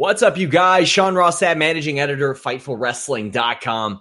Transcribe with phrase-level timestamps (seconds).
[0.00, 0.88] What's up, you guys?
[0.88, 4.00] Sean Ross Sapp, managing editor of FightfulWrestling.com.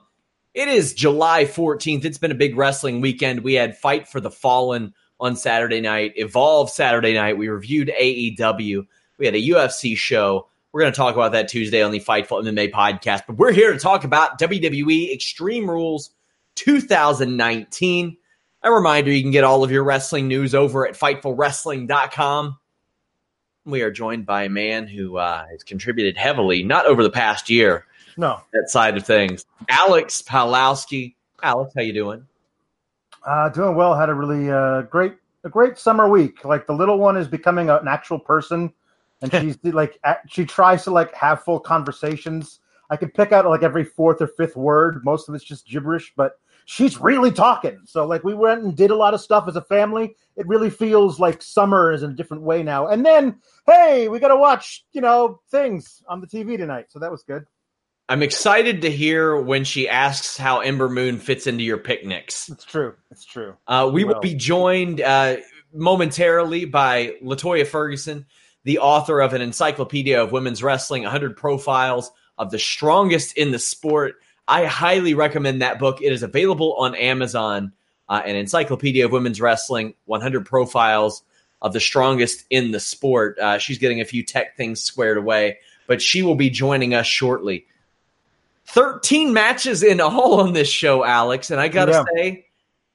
[0.53, 2.05] It is July 14th.
[2.05, 3.41] It's been a big wrestling weekend.
[3.41, 7.37] We had Fight for the Fallen on Saturday night, Evolve Saturday night.
[7.37, 8.87] We reviewed AEW.
[9.17, 10.47] We had a UFC show.
[10.71, 13.23] We're going to talk about that Tuesday on the Fightful MMA podcast.
[13.27, 16.11] But we're here to talk about WWE Extreme Rules
[16.55, 18.15] 2019.
[18.63, 22.57] A reminder you can get all of your wrestling news over at FightfulWrestling.com.
[23.69, 27.49] We are joined by a man who uh, has contributed heavily, not over the past
[27.49, 27.85] year,
[28.17, 29.45] No, that side of things.
[29.69, 31.15] Alex Palowski.
[31.43, 32.25] Alex, how you doing?
[33.25, 33.95] uh, doing well.
[33.95, 36.43] Had a really uh, great a great summer week.
[36.45, 38.73] Like the little one is becoming an actual person,
[39.21, 42.59] and she's like she tries to like have full conversations.
[42.89, 45.03] I can pick out like every fourth or fifth word.
[45.05, 47.79] Most of it's just gibberish, but she's really talking.
[47.85, 50.15] So like we went and did a lot of stuff as a family.
[50.37, 52.87] It really feels like summer is in a different way now.
[52.87, 56.85] And then hey, we got to watch you know things on the TV tonight.
[56.89, 57.45] So that was good.
[58.07, 62.49] I'm excited to hear when she asks how Ember Moon fits into your picnics.
[62.49, 62.95] It's true.
[63.11, 63.55] It's true.
[63.67, 64.21] Uh, we will Well.
[64.21, 65.37] be joined uh,
[65.73, 68.25] momentarily by Latoya Ferguson,
[68.63, 73.59] the author of an encyclopedia of women's wrestling, 100 profiles of the strongest in the
[73.59, 74.15] sport.
[74.49, 76.01] I highly recommend that book.
[76.01, 77.71] It is available on Amazon.
[78.09, 81.21] Uh, an encyclopedia of women's wrestling, 100 profiles
[81.61, 83.37] of the strongest in the sport.
[83.37, 87.05] Uh, she's getting a few tech things squared away, but she will be joining us
[87.05, 87.67] shortly.
[88.67, 91.51] 13 matches in all on this show, Alex.
[91.51, 92.03] And I got to Yeah.
[92.15, 92.45] say,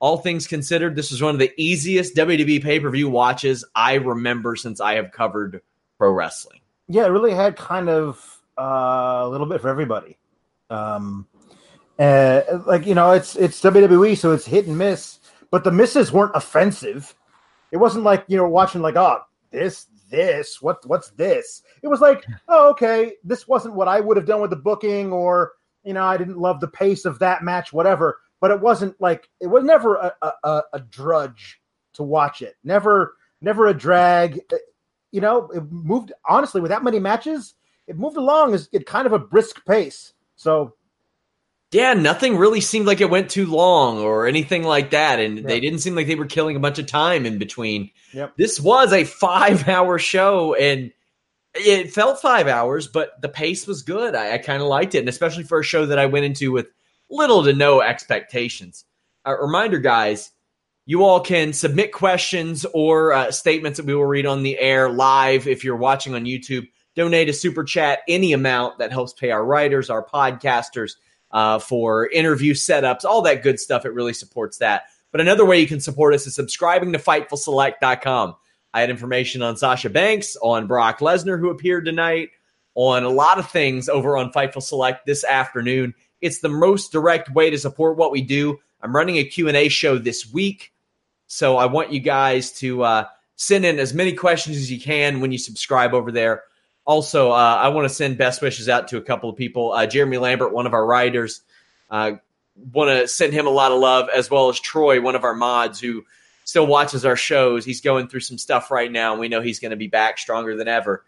[0.01, 3.95] all things considered, this was one of the easiest WWE pay per view watches I
[3.95, 5.63] remember since I have covered
[5.99, 6.61] pro wrestling.
[6.89, 10.17] yeah, it really had kind of uh, a little bit for everybody.
[10.71, 11.27] Um,
[11.99, 15.19] uh, like you know, it's it's WWE, so it's hit and miss.
[15.51, 17.15] But the misses weren't offensive.
[17.71, 21.63] It wasn't like you know watching like oh this this what what's this.
[21.83, 25.13] It was like oh okay this wasn't what I would have done with the booking
[25.13, 25.53] or
[25.85, 28.19] you know I didn't love the pace of that match whatever.
[28.41, 31.61] But it wasn't like it was never a, a, a, drudge
[31.95, 32.57] to watch it.
[32.63, 34.41] Never never a drag
[35.15, 37.55] you know, it moved honestly with that many matches,
[37.87, 40.13] it moved along as at kind of a brisk pace.
[40.35, 40.75] So
[41.75, 45.19] Yeah, nothing really seemed like it went too long or anything like that.
[45.19, 45.45] And Yeah.
[45.49, 47.91] they didn't seem like they were killing a bunch of time in between.
[48.13, 48.35] Yep.
[48.39, 50.93] This was a five hour show and
[51.55, 54.15] it felt five hours, but the pace was good.
[54.15, 55.01] I, I kind of liked it.
[55.01, 56.67] And especially for a show that I went into with
[57.11, 58.85] little to no expectations.
[59.25, 60.31] A reminder, guys,
[60.87, 64.91] you all can submit questions or uh, statements that we will read on the air
[64.91, 66.69] live if you're watching on YouTube.
[66.95, 70.93] Donate a super chat, any amount that helps pay our writers, our podcasters,
[71.35, 73.85] uh, for interview setups, all that good stuff.
[73.85, 74.85] It really supports that.
[75.11, 78.37] But another way you can support us is subscribing to FightfulSelect.com.
[78.73, 82.31] I had information on Sasha Banks, on Brock Lesnar, who appeared tonight,
[82.75, 85.95] on a lot of things over on Fightful Select this afternoon.
[86.21, 88.59] It's the most direct way to support what we do.
[88.81, 90.73] I'm running a Q&A show this week,
[91.27, 93.05] so I want you guys to uh,
[93.37, 96.45] send in as many questions as you can when you subscribe over there.
[96.87, 99.73] Also, uh, I want to send best wishes out to a couple of people.
[99.73, 101.41] Uh, Jeremy Lambert, one of our writers,
[101.91, 102.13] uh,
[102.73, 105.35] want to send him a lot of love, as well as Troy, one of our
[105.35, 106.05] mods who
[106.45, 107.65] still watches our shows.
[107.65, 110.19] He's going through some stuff right now, and we know he's going to be back
[110.19, 111.05] stronger than ever.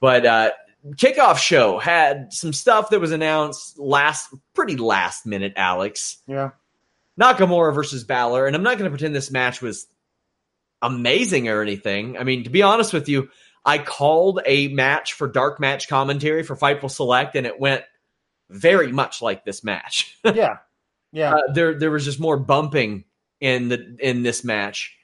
[0.00, 0.50] But uh,
[0.90, 5.54] kickoff show had some stuff that was announced last, pretty last minute.
[5.56, 6.50] Alex yeah,
[7.18, 9.86] Nakamura versus Balor, and I'm not going to pretend this match was
[10.82, 12.16] amazing or anything.
[12.18, 13.30] I mean, to be honest with you,
[13.64, 17.84] I called a match for dark match commentary for Fightful Select, and it went
[18.50, 20.18] very much like this match.
[20.24, 20.58] yeah,
[21.12, 21.34] yeah.
[21.34, 23.04] Uh, there there was just more bumping
[23.40, 24.94] in the in this match.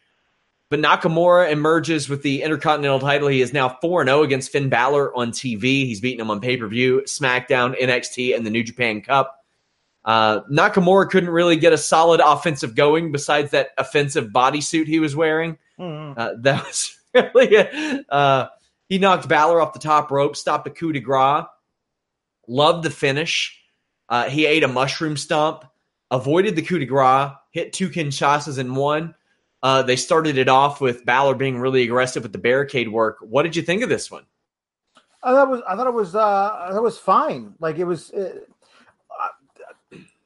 [0.70, 3.28] But Nakamura emerges with the Intercontinental title.
[3.28, 5.62] He is now 4 0 against Finn Balor on TV.
[5.62, 9.44] He's beaten him on pay per view, SmackDown, NXT, and the New Japan Cup.
[10.04, 15.16] Uh, Nakamura couldn't really get a solid offensive going besides that offensive bodysuit he was
[15.16, 15.56] wearing.
[15.78, 16.14] Mhm.
[16.16, 16.98] Uh, that was
[18.10, 18.46] Uh,
[18.88, 21.44] he knocked Balor off the top rope, stopped a coup de grace.
[22.46, 23.58] Loved the finish.
[24.08, 25.64] Uh, he ate a mushroom stump,
[26.10, 29.14] avoided the coup de grace, hit two Kinshasas in one.
[29.62, 33.16] Uh, they started it off with Balor being really aggressive with the barricade work.
[33.22, 34.26] What did you think of this one?
[35.22, 37.54] I thought it was I thought it was uh, that was fine.
[37.58, 38.40] Like it was uh,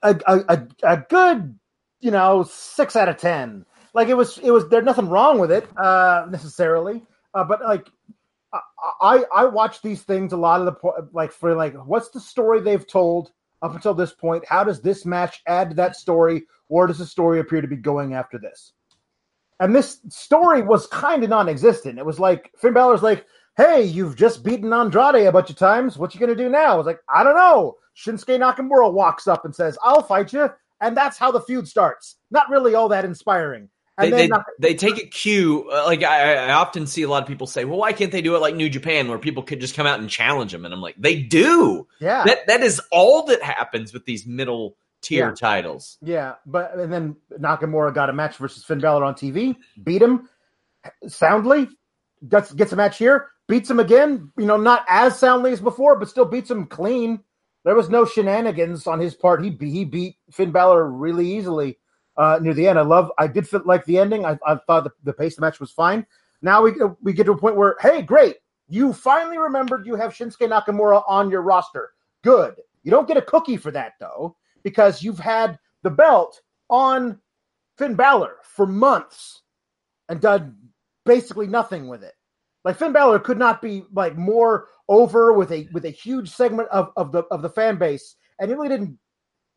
[0.03, 1.57] a, a a good
[2.01, 3.65] you know six out of ten.
[3.95, 7.03] Like it was it was there's nothing wrong with it uh, necessarily,
[7.35, 7.89] uh, but like
[9.01, 12.61] I I watch these things a lot of the like for like what's the story
[12.61, 13.33] they've told
[13.63, 14.45] up until this point?
[14.47, 16.45] How does this match add to that story?
[16.69, 18.73] Where does the story appear to be going after this?
[19.61, 21.99] And this story was kind of non-existent.
[21.99, 23.27] It was like Finn Balor's like,
[23.57, 25.99] "Hey, you've just beaten Andrade a bunch of times.
[25.99, 29.45] What you gonna do now?" I was like, "I don't know." Shinsuke Nakamura walks up
[29.45, 30.51] and says, "I'll fight you,"
[30.81, 32.17] and that's how the feud starts.
[32.31, 33.69] Not really all that inspiring.
[33.99, 34.31] They, they,
[34.61, 35.69] they, take a cue.
[35.73, 38.23] Uh, like I, I, often see a lot of people say, "Well, why can't they
[38.23, 40.73] do it like New Japan, where people could just come out and challenge them?" And
[40.73, 41.87] I'm like, they do.
[42.01, 45.35] Yeah, that that is all that happens with these middle tier yeah.
[45.35, 45.99] titles.
[46.01, 50.29] Yeah, but and then Nakamura got a match versus Finn Balor on TV, beat him
[51.09, 51.69] soundly,
[52.29, 54.31] gets gets a match here, beats him again.
[54.39, 57.19] You know, not as soundly as before, but still beats him clean.
[57.65, 59.43] There was no shenanigans on his part.
[59.43, 61.79] He he beat Finn Balor really easily
[62.19, 62.79] uh, near the end.
[62.79, 63.11] I love.
[63.17, 64.27] I did feel like the ending.
[64.27, 66.05] I, I thought the, the pace of the match was fine.
[66.43, 68.37] Now we we get to a point where hey, great,
[68.69, 71.93] you finally remembered you have Shinsuke Nakamura on your roster.
[72.23, 72.57] Good.
[72.83, 77.19] You don't get a cookie for that though because you've had the belt on
[77.77, 79.43] Finn Balor for months
[80.09, 80.57] and done
[81.05, 82.15] basically nothing with it.
[82.65, 86.69] Like Finn Balor could not be like more over with a with a huge segment
[86.71, 88.99] of, of the of the fan base, and he really didn't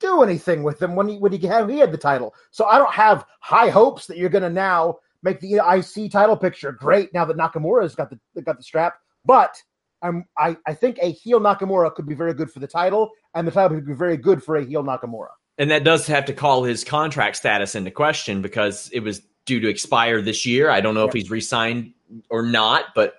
[0.01, 2.33] do anything with him when he when he had he had the title.
[2.51, 6.35] So I don't have high hopes that you're going to now make the IC title
[6.35, 8.95] picture great now that Nakamura's got the got the strap.
[9.25, 9.55] But
[10.01, 13.47] I'm I I think a heel Nakamura could be very good for the title, and
[13.47, 15.29] the title would be very good for a heel Nakamura.
[15.57, 19.59] And that does have to call his contract status into question because it was due
[19.59, 20.69] to expire this year.
[20.69, 21.93] I don't know if he's re-signed
[22.29, 23.15] or not, but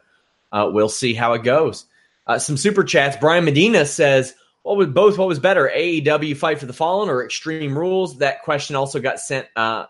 [0.51, 1.87] uh, we'll see how it goes.
[2.27, 3.17] Uh, some super chats.
[3.21, 5.19] Brian Medina says, "What was both?
[5.19, 9.21] What was better, AEW Fight for the Fallen or Extreme Rules?" That question also got
[9.21, 9.87] sent uh,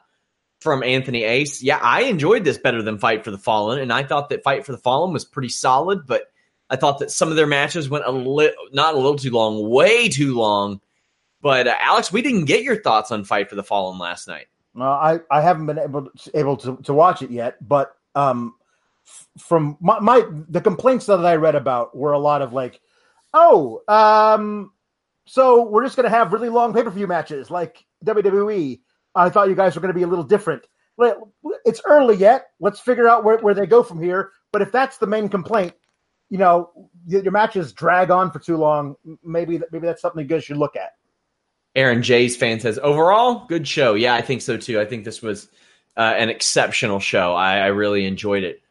[0.61, 1.63] from Anthony Ace.
[1.63, 4.65] Yeah, I enjoyed this better than Fight for the Fallen, and I thought that Fight
[4.65, 6.23] for the Fallen was pretty solid, but
[6.71, 9.69] I thought that some of their matches went a little, not a little too long,
[9.69, 10.81] way too long.
[11.43, 14.47] But uh, Alex, we didn't get your thoughts on Fight for the Fallen last night.
[14.79, 18.55] Uh, I I haven't been able to, able to, to watch it yet, but um,
[19.39, 22.81] from my, my the complaints that I read about were a lot of like,
[23.33, 24.73] oh, um,
[25.27, 28.81] so we're just going to have really long pay per view matches like WWE.
[29.15, 30.67] I thought you guys were going to be a little different.
[31.65, 32.49] It's early yet.
[32.61, 34.31] Let's figure out where, where they go from here.
[34.53, 35.75] But if that's the main complaint,
[36.33, 36.71] you know,
[37.07, 38.97] your matches drag on for too long.
[39.23, 40.93] Maybe maybe that's something you guys should look at.
[41.75, 43.95] Aaron Jay's fan says overall good show.
[43.95, 44.81] Yeah, I think so too.
[44.81, 45.49] I think this was
[45.97, 47.35] uh, an exceptional show.
[47.35, 48.63] I, I, really enjoyed it.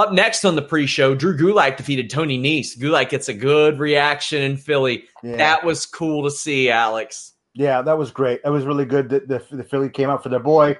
[0.00, 2.78] Up next on the pre-show, Drew Gulak defeated Tony Nese.
[2.78, 5.04] Gulak gets a good reaction in Philly.
[5.22, 5.36] Yeah.
[5.36, 7.34] That was cool to see, Alex.
[7.52, 8.40] Yeah, that was great.
[8.42, 10.78] It was really good that the, the Philly came out for their boy.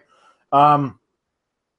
[0.53, 0.99] Um,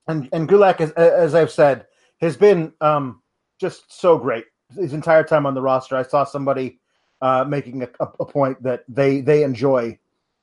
[0.08, 1.88] and and Gulak, as, as I've said,
[2.20, 3.24] has been um,
[3.60, 4.46] just so great
[4.76, 5.96] his entire time on the roster.
[5.96, 6.80] I saw somebody
[7.22, 7.90] uh, making a,
[8.20, 9.98] a, point that they they enjoy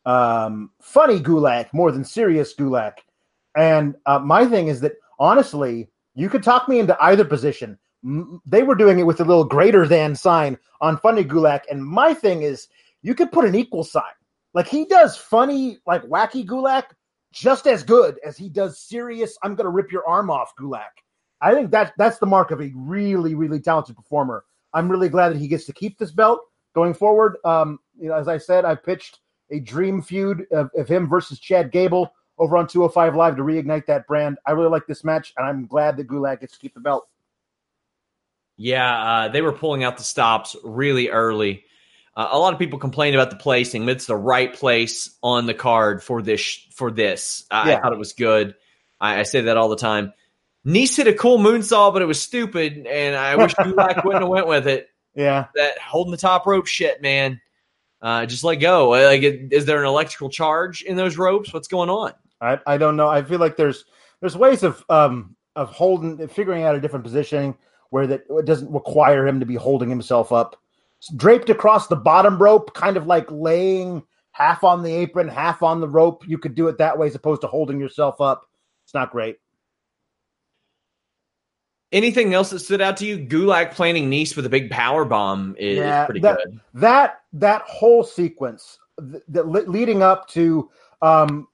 [0.05, 2.95] um, funny Gulak more than serious Gulak.
[3.57, 7.79] And uh, my thing is that honestly, you could talk me into either position.
[8.45, 12.13] They were doing it with a little greater than sign on funny Gulak, and my
[12.13, 12.67] thing is
[13.03, 14.03] you could put an equal sign.
[14.53, 16.87] Like he does funny, like wacky Gulak
[17.33, 19.39] just as good as he does serious.
[19.45, 20.91] I'm gonna rip your arm off Gulak.
[21.41, 24.45] I think that that's the mark of a really, really talented performer.
[24.75, 26.41] I'm really glad that he gets to keep this belt
[26.75, 27.37] going forward.
[27.45, 29.21] Um, you know, as I said, I pitched
[29.53, 33.87] a dream feud of, of him versus Chad Gable over on 205 Live to reignite
[33.87, 34.39] that brand.
[34.47, 37.09] I really like this match, and I'm glad that Gulak gets to keep the belt.
[38.57, 41.65] Yeah, uh, they were pulling out the stops really early.
[42.17, 43.87] Uh, a lot of people complained about the placing.
[43.87, 46.67] but It's the right place on the card for this.
[46.73, 47.63] For this, yeah.
[47.63, 48.55] I thought it was good.
[49.01, 50.13] I, I say that all the time.
[50.67, 54.29] Nese hit a cool moonsault, but it was stupid, and I wish Gulak wouldn't have
[54.29, 54.89] went with it.
[55.15, 57.41] Yeah, that holding the top rope shit, man.
[58.01, 58.91] Uh, just let go.
[58.91, 61.53] Like, is there an electrical charge in those ropes?
[61.53, 62.13] What's going on?
[62.41, 63.09] I I don't know.
[63.09, 63.85] I feel like there's
[64.21, 67.57] there's ways of um of holding, figuring out a different positioning
[67.91, 70.57] where that it doesn't require him to be holding himself up,
[71.17, 74.03] draped across the bottom rope, kind of like laying
[74.33, 76.23] half on the apron, half on the rope.
[76.27, 78.49] You could do it that way as opposed to holding yourself up.
[78.85, 79.39] It's not great.
[81.91, 83.19] Anything else that stood out to you?
[83.19, 86.61] Gulak planning Nese with a big power bomb is, yeah, pretty that, good.
[86.75, 91.49] That that whole sequence, that leading up to um,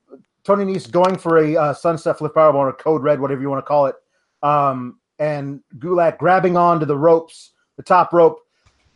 [0.45, 3.65] Tony Nese going for a uh, sunset flip powerbomb or code red, whatever you want
[3.65, 3.97] to call it,
[4.43, 8.41] um, and Gulak grabbing onto the ropes, the top rope,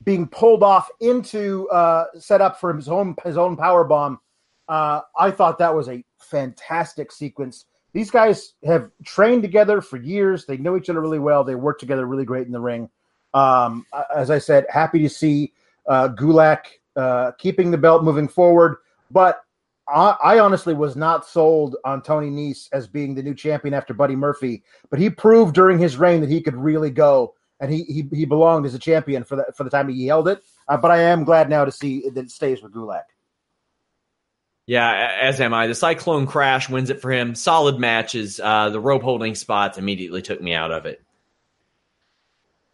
[0.04, 4.18] being pulled off into uh, set up for his own his own power bomb.
[4.68, 7.64] Uh, I thought that was a fantastic sequence.
[7.94, 10.44] These guys have trained together for years.
[10.44, 11.42] They know each other really well.
[11.42, 12.90] They work together really great in the ring.
[13.32, 15.52] Um, as I said, happy to see
[15.86, 18.76] uh, Gulak uh, keeping the belt moving forward.
[19.10, 19.42] But
[19.88, 24.16] I, honestly was not sold on Tony Nese as being the new champion after Buddy
[24.16, 24.62] Murphy.
[24.90, 28.24] But he proved during his reign that he could really go, and he he, he
[28.24, 30.42] belonged as a champion for the for the time he held it.
[30.68, 33.04] Uh, but I am glad now to see that it stays with Gulak.
[34.66, 35.66] Yeah, as am I.
[35.66, 37.34] The Cyclone Crash wins it for him.
[37.34, 38.38] Solid matches.
[38.38, 41.02] Uh, the rope holding spots immediately took me out of it.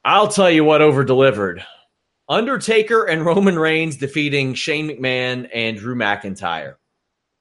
[0.04, 1.64] I'll tell you what over delivered.
[2.28, 6.74] Undertaker and Roman Reigns defeating Shane McMahon and Drew McIntyre.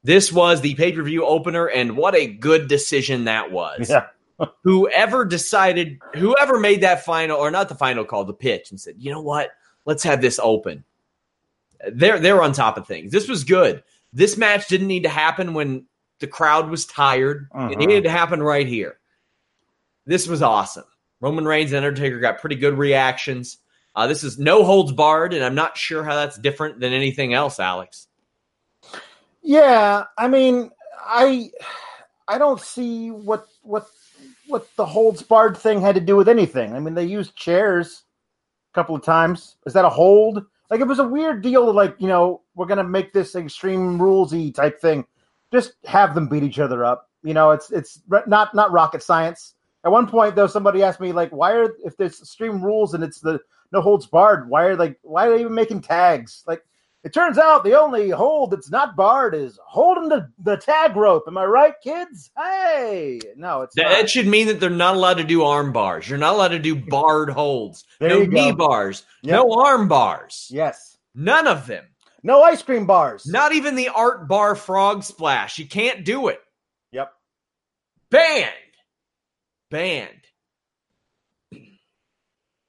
[0.03, 3.89] This was the pay per view opener, and what a good decision that was.
[3.89, 4.07] Yeah.
[4.63, 8.95] whoever decided, whoever made that final, or not the final call, the pitch, and said,
[8.97, 9.51] you know what?
[9.85, 10.83] Let's have this open.
[11.91, 13.11] They're, they're on top of things.
[13.11, 13.83] This was good.
[14.13, 15.85] This match didn't need to happen when
[16.19, 17.49] the crowd was tired.
[17.53, 17.69] Uh-huh.
[17.69, 18.99] It needed to happen right here.
[20.05, 20.85] This was awesome.
[21.19, 23.57] Roman Reigns and Undertaker got pretty good reactions.
[23.95, 27.33] Uh, this is no holds barred, and I'm not sure how that's different than anything
[27.33, 28.07] else, Alex.
[29.43, 30.71] Yeah, I mean,
[31.05, 31.51] I
[32.27, 33.87] I don't see what what
[34.47, 36.73] what the holds barred thing had to do with anything.
[36.75, 38.03] I mean, they used chairs
[38.73, 39.57] a couple of times.
[39.65, 40.45] Is that a hold?
[40.69, 41.65] Like it was a weird deal.
[41.65, 45.05] To like you know, we're gonna make this extreme rulesy type thing.
[45.51, 47.09] Just have them beat each other up.
[47.23, 49.55] You know, it's it's not not rocket science.
[49.85, 53.03] At one point, though, somebody asked me like, "Why are if there's extreme rules and
[53.03, 53.39] it's the
[53.73, 54.49] no holds barred?
[54.49, 56.43] Why are like why are they even making tags?
[56.47, 56.63] Like
[57.03, 61.23] it turns out the only hold that's not barred is holding the, the tag rope.
[61.27, 62.31] Am I right, kids?
[62.37, 66.07] Hey, no, it's that, that should mean that they're not allowed to do arm bars.
[66.07, 67.83] You're not allowed to do barred holds.
[67.99, 68.55] no knee go.
[68.55, 69.05] bars.
[69.23, 69.33] Yep.
[69.33, 70.47] No arm bars.
[70.49, 71.83] Yes, none of them.
[72.23, 73.25] No ice cream bars.
[73.25, 75.59] Not even the art bar frog splash.
[75.59, 76.39] You can't do it.
[76.93, 77.11] Yep.
[78.09, 78.49] Banned.
[79.69, 80.09] Banned.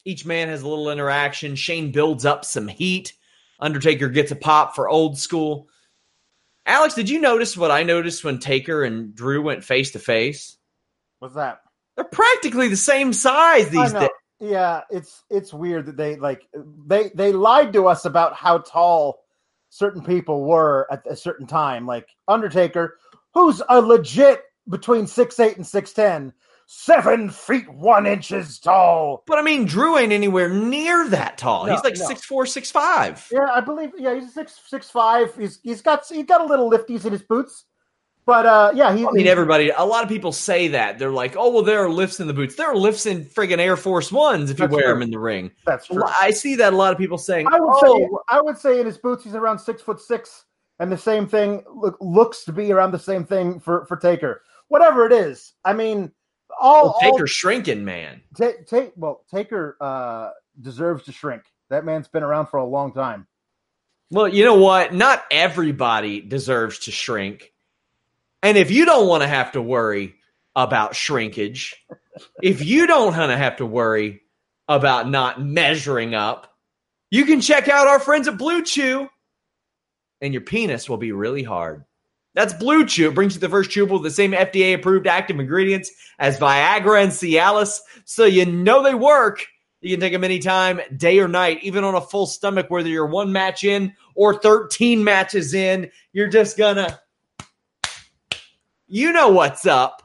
[0.04, 1.54] Each man has a little interaction.
[1.54, 3.12] Shane builds up some heat.
[3.60, 5.68] Undertaker gets a pop for old school.
[6.66, 10.56] Alex, did you notice what I noticed when Taker and Drew went face to face?
[11.18, 11.60] What's that?
[11.96, 14.08] They're practically the same size these days.
[14.40, 16.46] Yeah, it's it's weird that they like
[16.86, 19.20] they they lied to us about how tall
[19.70, 21.86] certain people were at a certain time.
[21.86, 22.98] Like Undertaker,
[23.32, 26.32] who's a legit between six eight and six ten,
[26.66, 29.22] seven feet one inches tall.
[29.26, 31.66] But I mean, Drew ain't anywhere near that tall.
[31.66, 32.06] No, he's like no.
[32.06, 33.26] six four, six five.
[33.30, 33.92] Yeah, I believe.
[33.96, 35.34] Yeah, he's six six five.
[35.36, 37.64] He's he's got he's got a little lifties in his boots.
[38.26, 39.68] But uh, yeah, he, I mean, everybody.
[39.68, 42.32] A lot of people say that they're like, "Oh, well, there are lifts in the
[42.32, 42.54] boots.
[42.54, 44.92] There are lifts in friggin' Air Force Ones if you wear true.
[44.94, 46.02] them in the ring." That's true.
[46.20, 47.46] I see that a lot of people saying.
[47.48, 47.98] I would oh.
[47.98, 50.46] say, I would say in his boots, he's around six foot six,
[50.78, 54.40] and the same thing look, looks to be around the same thing for for Taker.
[54.68, 56.10] Whatever it is, I mean,
[56.60, 58.20] all well, Taker all, shrinking, man.
[58.36, 61.42] Take take well, Taker uh, deserves to shrink.
[61.70, 63.26] That man's been around for a long time.
[64.10, 64.94] Well, you know what?
[64.94, 67.52] Not everybody deserves to shrink.
[68.42, 70.14] And if you don't want to have to worry
[70.54, 71.74] about shrinkage,
[72.42, 74.20] if you don't want to have to worry
[74.68, 76.54] about not measuring up,
[77.10, 79.08] you can check out our friends at Blue Chew,
[80.20, 81.84] and your penis will be really hard.
[82.34, 83.08] That's Blue Chew.
[83.08, 87.02] It brings you the first chewable with the same FDA approved active ingredients as Viagra
[87.02, 89.46] and Cialis, so you know they work.
[89.80, 93.06] You can take them anytime, day or night, even on a full stomach, whether you're
[93.06, 95.90] one match in or 13 matches in.
[96.12, 97.00] You're just gonna,
[98.88, 100.00] you know what's up.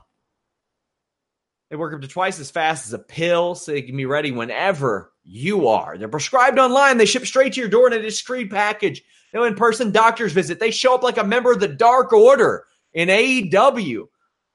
[1.69, 4.31] They work up to twice as fast as a pill, so they can be ready
[4.31, 5.97] whenever you are.
[5.97, 6.97] They're prescribed online.
[6.97, 10.59] They ship straight to your door in a discreet package no in person doctor's visit.
[10.59, 14.07] They show up like a member of the Dark Order in AEW.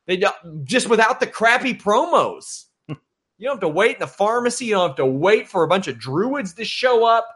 [0.07, 0.23] They
[0.64, 2.64] just without the crappy promos.
[2.88, 2.97] you
[3.40, 4.66] don't have to wait in the pharmacy.
[4.66, 7.26] You don't have to wait for a bunch of druids to show up.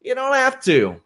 [0.00, 1.00] You don't have to.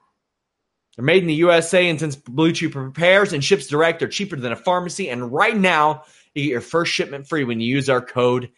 [0.96, 4.34] They're made in the USA, and since Blue Chew prepares and ships direct, they're cheaper
[4.34, 5.10] than a pharmacy.
[5.10, 6.02] And right now,
[6.34, 8.50] you get your first shipment free when you use our code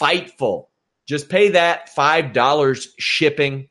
[0.00, 0.66] FIGHTFUL.
[1.06, 3.68] Just pay that $5 shipping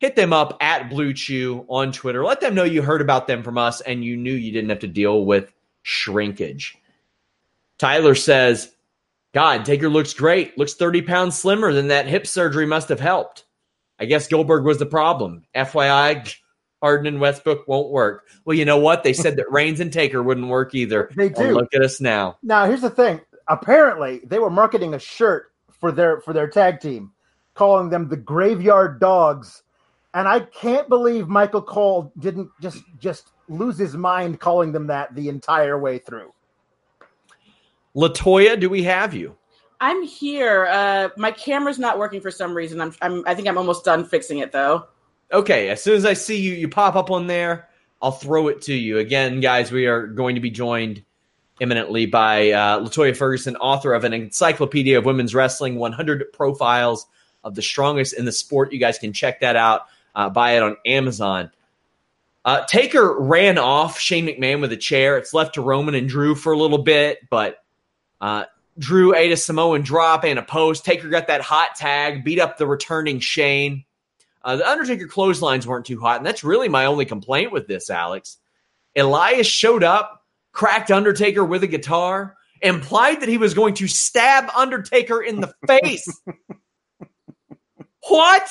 [0.00, 2.24] hit them up at Blue Chew on Twitter.
[2.24, 4.80] Let them know you heard about them from us and you knew you didn't have
[4.80, 5.52] to deal with
[5.82, 6.76] shrinkage.
[7.78, 8.72] Tyler says,
[9.32, 10.58] God, Taker looks great.
[10.58, 13.44] Looks 30 pounds slimmer than that hip surgery must have helped.
[13.98, 15.44] I guess Goldberg was the problem.
[15.54, 16.34] FYI,
[16.82, 18.26] Harden and Westbrook won't work.
[18.44, 19.02] Well, you know what?
[19.02, 21.10] They said that Reigns and Taker wouldn't work either.
[21.14, 21.42] They oh, do.
[21.42, 22.38] And look at us now.
[22.42, 23.20] Now, here's the thing.
[23.48, 27.12] Apparently, they were marketing a shirt for their for their tag team,
[27.54, 29.62] calling them the Graveyard Dogs.
[30.14, 35.14] And I can't believe Michael Cole didn't just just lose his mind calling them that
[35.14, 36.32] the entire way through.
[37.94, 39.36] Latoya, do we have you?
[39.80, 40.66] I'm here.
[40.66, 42.80] Uh, my camera's not working for some reason.
[42.80, 44.88] I'm, I'm I think I'm almost done fixing it though.
[45.32, 47.68] Okay, as soon as I see you, you pop up on there.
[48.02, 49.70] I'll throw it to you again, guys.
[49.70, 51.04] We are going to be joined
[51.60, 57.06] imminently by uh, Latoya Ferguson, author of an encyclopedia of women's wrestling, 100 profiles
[57.44, 58.72] of the strongest in the sport.
[58.72, 59.82] You guys can check that out.
[60.14, 61.50] Uh, buy it on Amazon.
[62.44, 65.18] Uh, Taker ran off Shane McMahon with a chair.
[65.18, 67.58] It's left to Roman and Drew for a little bit, but
[68.20, 68.44] uh,
[68.78, 70.84] Drew ate a Samoan drop and a post.
[70.84, 73.84] Taker got that hot tag, beat up the returning Shane.
[74.42, 77.90] Uh, the Undertaker clotheslines weren't too hot, and that's really my only complaint with this,
[77.90, 78.38] Alex.
[78.96, 84.48] Elias showed up, cracked Undertaker with a guitar, implied that he was going to stab
[84.56, 86.08] Undertaker in the face.
[88.08, 88.50] what?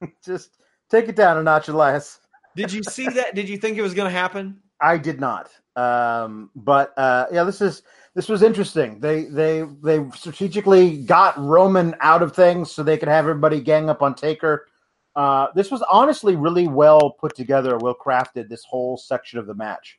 [0.24, 0.58] Just
[0.90, 2.20] take it down a notch, Elias.
[2.56, 3.34] Did you see that?
[3.34, 4.60] Did you think it was going to happen?
[4.80, 5.50] I did not.
[5.76, 7.82] Um, but uh, yeah, this is
[8.14, 9.00] this was interesting.
[9.00, 13.88] They they they strategically got Roman out of things so they could have everybody gang
[13.88, 14.66] up on Taker.
[15.14, 18.48] Uh, this was honestly really well put together, well crafted.
[18.48, 19.98] This whole section of the match.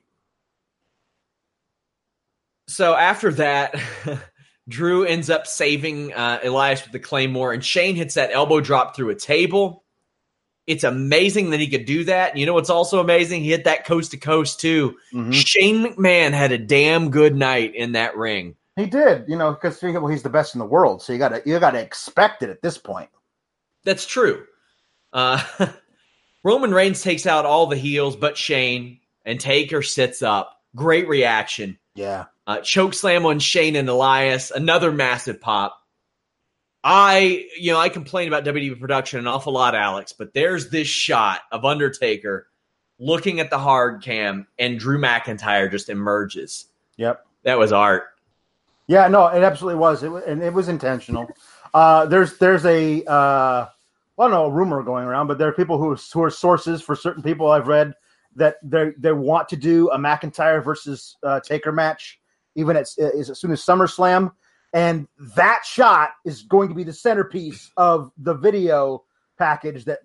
[2.68, 3.74] So after that,
[4.68, 8.94] Drew ends up saving uh, Elias with the claymore, and Shane hits that elbow drop
[8.94, 9.84] through a table.
[10.66, 12.36] It's amazing that he could do that.
[12.36, 13.42] You know what's also amazing?
[13.42, 14.96] He hit that coast to coast too.
[15.12, 15.32] Mhm.
[15.34, 18.54] Shane McMahon had a damn good night in that ring.
[18.76, 21.30] He did, you know, because well, he's the best in the world, so you got
[21.30, 23.10] to you got to expect it at this point.
[23.84, 24.44] That's true.
[25.12, 25.42] Uh,
[26.44, 30.60] Roman Reigns takes out all the heels but Shane, and Taker sits up.
[30.74, 31.78] Great reaction.
[31.94, 34.50] Yeah, Uh, choke slam on Shane and Elias.
[34.50, 35.78] Another massive pop.
[36.84, 40.88] I, you know, I complain about WWE production an awful lot, Alex, but there's this
[40.88, 42.48] shot of Undertaker
[42.98, 46.66] looking at the hard cam, and Drew McIntyre just emerges.
[46.96, 47.24] yep.
[47.44, 48.04] That was art.
[48.86, 51.28] Yeah, no, it absolutely was, it, wa- and it was intentional.
[51.74, 55.52] Uh, there's there's a uh, I don't know a rumor going around, but there are
[55.52, 57.94] people who who are sources for certain people I've read
[58.36, 62.20] that they they want to do a McIntyre versus uh, Taker match,
[62.54, 64.32] even as, as soon as SummerSlam,
[64.72, 65.06] and
[65.36, 69.04] that shot is going to be the centerpiece of the video
[69.38, 70.00] package that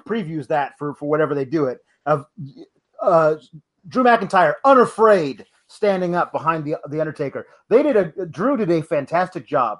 [0.00, 2.26] previews that for for whatever they do it of
[3.00, 3.36] uh,
[3.88, 7.46] Drew McIntyre unafraid standing up behind the the Undertaker.
[7.68, 9.78] They did a Drew did a fantastic job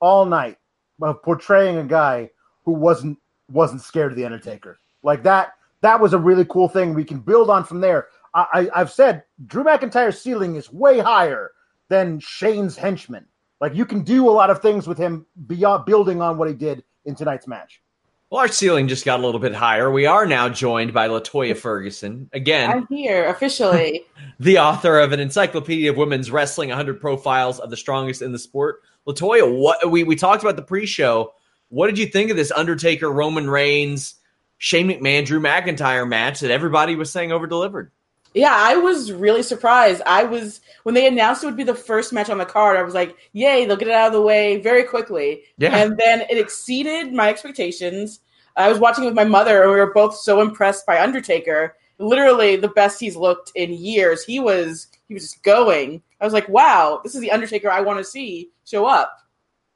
[0.00, 0.58] all night
[1.02, 2.30] of portraying a guy
[2.64, 3.18] who wasn't
[3.50, 4.78] wasn't scared of the Undertaker.
[5.02, 6.94] Like that that was a really cool thing.
[6.94, 8.08] We can build on from there.
[8.34, 11.50] I, I I've said Drew McIntyre's ceiling is way higher
[11.88, 13.26] than Shane's henchman.
[13.60, 16.54] Like you can do a lot of things with him beyond building on what he
[16.54, 17.82] did in tonight's match.
[18.30, 19.90] Well, our ceiling just got a little bit higher.
[19.90, 22.30] We are now joined by Latoya Ferguson.
[22.32, 24.04] Again, I'm here officially.
[24.38, 28.38] the author of an encyclopedia of women's wrestling 100 profiles of the strongest in the
[28.38, 31.32] sport latoya what we, we talked about the pre-show
[31.68, 34.16] what did you think of this undertaker roman reigns
[34.58, 37.90] shane mcmahon drew mcintyre match that everybody was saying over delivered
[38.34, 40.02] yeah, I was really surprised.
[40.06, 42.76] I was when they announced it would be the first match on the card.
[42.76, 45.76] I was like, "Yay, they'll get it out of the way very quickly." Yeah.
[45.76, 48.20] and then it exceeded my expectations.
[48.56, 51.76] I was watching it with my mother, and we were both so impressed by Undertaker.
[51.98, 54.24] Literally, the best he's looked in years.
[54.24, 56.02] He was he was just going.
[56.20, 59.16] I was like, "Wow, this is the Undertaker I want to see show up."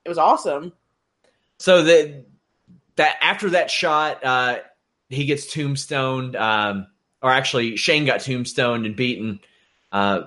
[0.05, 0.73] It was awesome.
[1.59, 2.25] so that
[2.97, 4.59] that after that shot uh
[5.09, 6.87] he gets tombstoned um
[7.25, 9.41] or actually shane got tombstoned and beaten
[9.91, 10.23] uh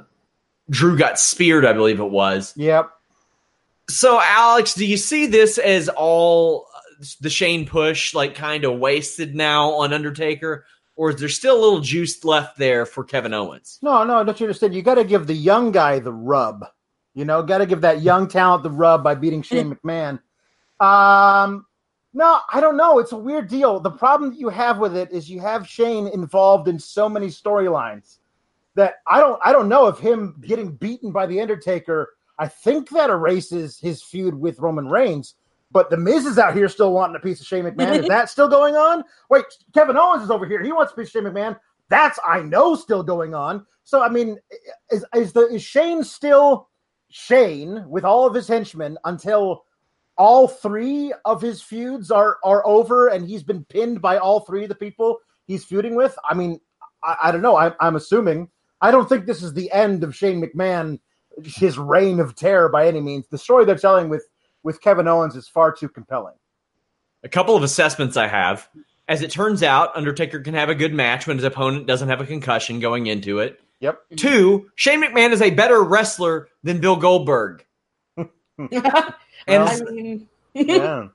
[0.69, 2.91] drew got speared i believe it was Yep.
[3.89, 8.79] So, Alex, do you see this as all uh, the Shane push, like kind of
[8.79, 13.33] wasted now on Undertaker, or is there still a little juice left there for Kevin
[13.33, 13.79] Owens?
[13.81, 14.75] No, no, don't you understand?
[14.75, 16.65] You got to give the young guy the rub.
[17.13, 20.19] You know, got to give that young talent the rub by beating Shane McMahon.
[20.79, 21.65] Um,
[22.17, 22.97] no, I don't know.
[22.97, 23.79] It's a weird deal.
[23.79, 27.27] The problem that you have with it is you have Shane involved in so many
[27.27, 28.17] storylines
[28.73, 32.15] that I don't, I don't know if him getting beaten by the Undertaker.
[32.39, 35.35] I think that erases his feud with Roman Reigns.
[35.69, 37.99] But the Miz is out here still wanting a piece of Shane McMahon.
[37.99, 39.03] is that still going on?
[39.29, 40.63] Wait, Kevin Owens is over here.
[40.63, 41.55] He wants a piece of Shane McMahon.
[41.89, 43.63] That's I know still going on.
[43.83, 44.39] So I mean,
[44.89, 46.69] is is the is Shane still
[47.09, 49.65] Shane with all of his henchmen until
[50.17, 54.63] all three of his feuds are are over and he's been pinned by all three
[54.63, 56.17] of the people he's feuding with.
[56.27, 56.59] I mean,
[57.03, 57.55] I, I don't know.
[57.55, 58.49] I, I'm assuming.
[58.81, 60.99] I don't think this is the end of Shane McMahon,
[61.43, 63.27] his reign of terror by any means.
[63.27, 64.27] The story they're telling with
[64.63, 66.35] with Kevin Owens is far too compelling.
[67.23, 68.67] A couple of assessments I have.
[69.07, 72.19] As it turns out, Undertaker can have a good match when his opponent doesn't have
[72.19, 73.61] a concussion going into it.
[73.79, 74.01] Yep.
[74.17, 77.65] Two, Shane McMahon is a better wrestler than Bill Goldberg.
[79.47, 81.09] and I mean, Yeah.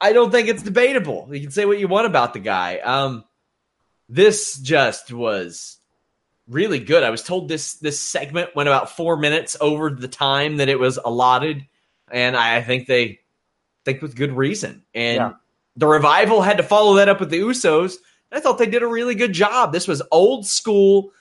[0.00, 1.28] I don't think it's debatable.
[1.30, 2.78] You can say what you want about the guy.
[2.78, 3.24] Um,
[4.08, 5.78] this just was
[6.48, 7.02] really good.
[7.02, 10.78] I was told this this segment went about four minutes over the time that it
[10.78, 11.66] was allotted,
[12.10, 13.20] and I think they
[13.84, 14.84] think with good reason.
[14.94, 15.32] And Yeah.
[15.76, 17.96] the revival had to follow that up with the Usos.
[18.30, 19.72] I thought they did a really good job.
[19.72, 21.12] This was old school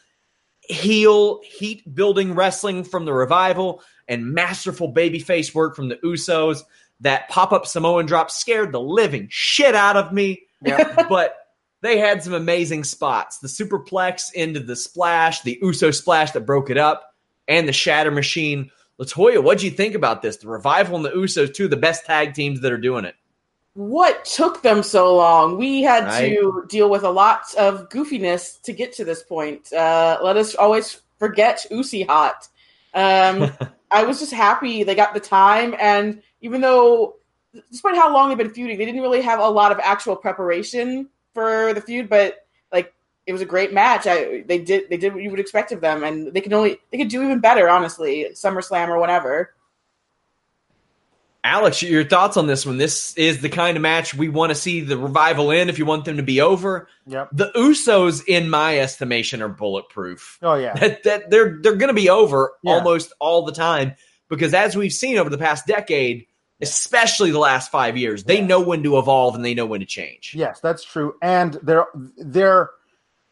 [0.61, 6.61] heel heat building wrestling from the revival and masterful babyface work from the Usos.
[7.01, 11.05] That pop up Samoan drop scared the living shit out of me, Yeah.
[11.09, 11.35] but
[11.81, 13.37] they had some amazing spots.
[13.37, 17.13] The superplex into the splash, the Uso splash that broke it up,
[17.47, 18.71] and the shatter machine.
[18.99, 20.37] Latoya, what'd you think about this?
[20.37, 23.13] The revival and the Usos, two of the best tag teams that are doing it.
[23.75, 25.59] what took them so long?
[25.59, 29.71] We had to deal with a lot of goofiness to get to this point.
[29.71, 32.47] Uh, let us always forget Usi Hot.
[32.95, 33.51] Um,
[33.91, 37.15] I was just happy they got the time, and even though,
[37.71, 41.09] despite how long they've been feuding, they didn't really have a lot of actual preparation
[41.33, 42.09] for the feud.
[42.09, 42.93] But like,
[43.25, 44.07] it was a great match.
[44.07, 46.79] I they did they did what you would expect of them, and they could only
[46.91, 48.27] they could do even better, honestly.
[48.33, 49.53] SummerSlam or whatever.
[51.47, 52.77] Alex, your thoughts on this one?
[52.77, 55.85] This is the kind of match we want to see the revival in if you
[55.85, 56.89] want them to be over.
[57.05, 57.29] Yep.
[57.31, 60.39] The Usos, in my estimation, are bulletproof.
[60.41, 60.73] Oh yeah.
[60.73, 62.73] That, that they're they're going to be over Yeah.
[62.73, 63.95] almost all the time
[64.29, 66.25] because as we've seen over the past decade,
[66.59, 68.45] especially the last five years, they Yeah.
[68.47, 70.33] know when to evolve and they know when to change.
[70.35, 71.15] Yes, that's true.
[71.21, 71.85] And they're
[72.17, 72.71] they're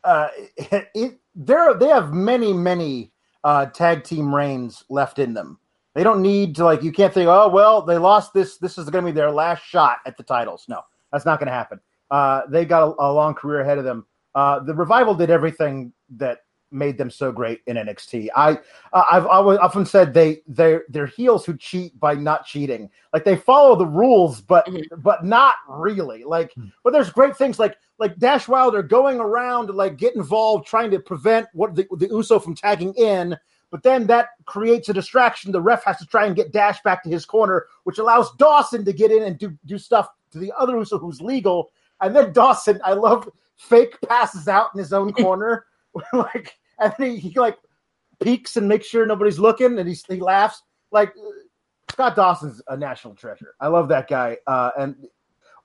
[0.05, 3.11] uh, it, they're they have many many
[3.43, 5.59] uh, tag team reigns left in them.
[5.95, 8.89] They don't need to like you can't think oh well they lost this this is
[8.89, 10.65] going to be their last shot at the titles.
[10.67, 10.81] No,
[11.11, 11.79] that's not going to happen.
[12.11, 14.05] Uh, they got a, a long career ahead of them.
[14.35, 16.39] Uh, the revival did everything that
[16.71, 18.27] made them so great in NXT.
[18.35, 18.59] I
[18.91, 22.89] uh, I've always often said they they they're heels who cheat by not cheating.
[23.13, 24.83] Like they follow the rules, but Mhm.
[25.01, 26.25] but not really.
[26.25, 26.53] Like
[26.83, 30.91] but there's great things like like Dash Wilder going around to like get involved, trying
[30.91, 33.37] to prevent what the, the Uso from tagging in.
[33.71, 35.51] But then that creates a distraction.
[35.51, 38.85] The ref has to try and get Dash back to his corner, which allows Dawson
[38.85, 41.71] to get in and do do stuff to the other Uso who's legal.
[42.01, 45.65] And then Dawson, I love fake passes out in his own corner,
[46.13, 47.57] like and he, he like
[48.21, 51.13] peeks and makes sure nobody's looking, and he he laughs like
[51.91, 53.55] Scott Dawson's a national treasure.
[53.59, 54.37] I love that guy.
[54.47, 54.95] Uh, and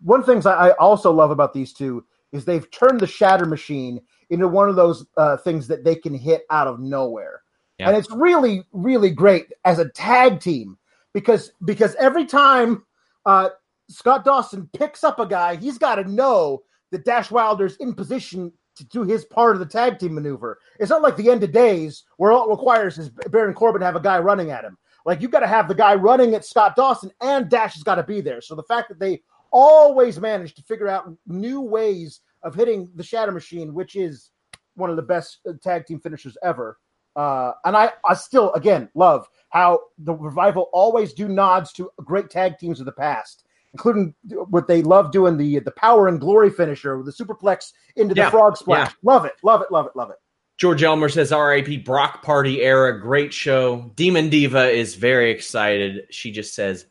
[0.00, 3.06] one of the things I, I also love about these two is they've turned the
[3.06, 7.42] Shatter Machine into one of those uh, things that they can hit out of nowhere,
[7.80, 7.88] Yeah.
[7.88, 10.78] and it's really really great as a tag team
[11.12, 12.84] because because every time
[13.26, 13.50] uh,
[13.88, 16.62] Scott Dawson picks up a guy, he's got to know
[16.92, 20.58] that Dash Wilder's in position to do his part of the tag team maneuver.
[20.78, 23.86] It's not like the end of days where all it requires is Baron Corbin to
[23.86, 24.78] have a guy running at him.
[25.04, 27.96] Like you've got to have the guy running at Scott Dawson, and Dash has got
[27.96, 28.40] to be there.
[28.40, 33.02] So the fact that they always manage to figure out new ways of hitting the
[33.02, 34.30] Shatter Machine, which is
[34.74, 36.78] one of the best uh, tag team finishers ever.
[37.16, 42.30] Uh, and I, I still, again, love how the revival always do nods to great
[42.30, 44.14] tag teams of the past, including
[44.48, 48.30] what they love doing the the power and glory finisher, the superplex into Yeah, the
[48.30, 48.92] frog splash.
[49.02, 50.16] Love it, love it, love it, love it.
[50.56, 53.90] George Elmer says RIP Brock Party era, great show.
[53.96, 56.06] Demon Diva is very excited.
[56.10, 56.84] She just says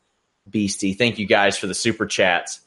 [0.49, 0.93] beastie.
[0.93, 2.61] Thank you guys for the super chats.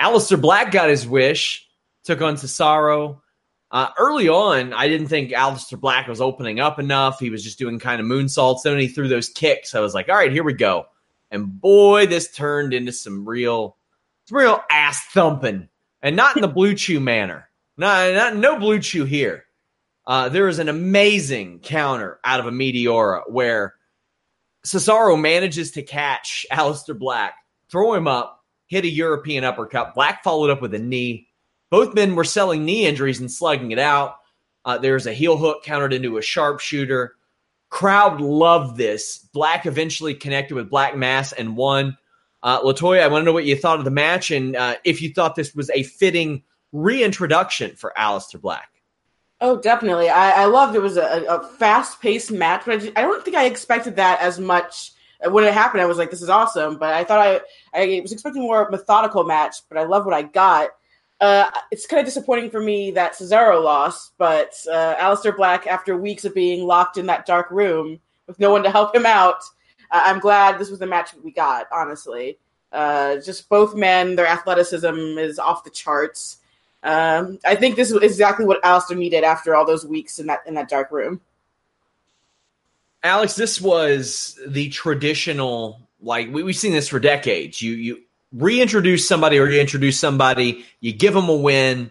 [0.00, 1.68] Aleister Black got his wish,
[2.04, 3.20] took on Cesaro.
[3.72, 7.20] Uh, early on, I didn't think Aleister Black was opening up enough.
[7.20, 8.62] He was just doing kind of moonsaults.
[8.62, 10.86] Then when he threw those kicks, I was like, all right, here we go.
[11.30, 13.76] And boy, this turned into some real,
[14.24, 15.68] some real ass thumping,
[16.02, 17.48] and not in the blue chew manner.
[17.76, 19.44] No, not no blue chew here.
[20.06, 23.74] Uh, there is an amazing counter out of a Meteora where
[24.66, 27.34] Cesaro manages to catch Aleister Black,
[27.70, 29.94] throw him up, hit a European uppercut.
[29.94, 31.28] Black followed up with a knee.
[31.70, 34.16] Both men were selling knee injuries and slugging it out.
[34.64, 37.14] Uh, there's a heel hook countered into a sharpshooter.
[37.70, 39.18] Crowd loved this.
[39.32, 41.96] Black eventually connected with Black Mass and won.
[42.42, 45.00] Uh, Latoya, I want to know what you thought of the match and uh, if
[45.00, 48.68] you thought this was a fitting reintroduction for Aleister Black.
[49.40, 50.08] Oh, definitely.
[50.08, 53.36] I, I loved it was a, a fast paced match, but I, I don't think
[53.36, 54.92] I expected that as much.
[55.26, 57.40] When it happened, I was like, "This is awesome," but I thought I
[57.78, 60.70] I was expecting more methodical match, but I love what I got.
[61.20, 65.96] Uh, it's kind of disappointing for me that Cesaro lost, but uh, Aleister Black, after
[65.96, 69.42] weeks of being locked in that dark room with no one to help him out,
[69.90, 71.66] uh, I'm glad this was the match we got.
[71.70, 72.38] Honestly,
[72.72, 76.38] uh, just both men, their athleticism is off the charts.
[76.82, 80.40] Um, I think this is exactly what Aleister needed after all those weeks in that
[80.46, 81.20] in that dark room.
[83.02, 87.60] Alex, this was the traditional like we, have seen this for decades.
[87.60, 88.02] You you
[88.32, 91.90] reintroduce somebody or you introduce somebody, you give them a win.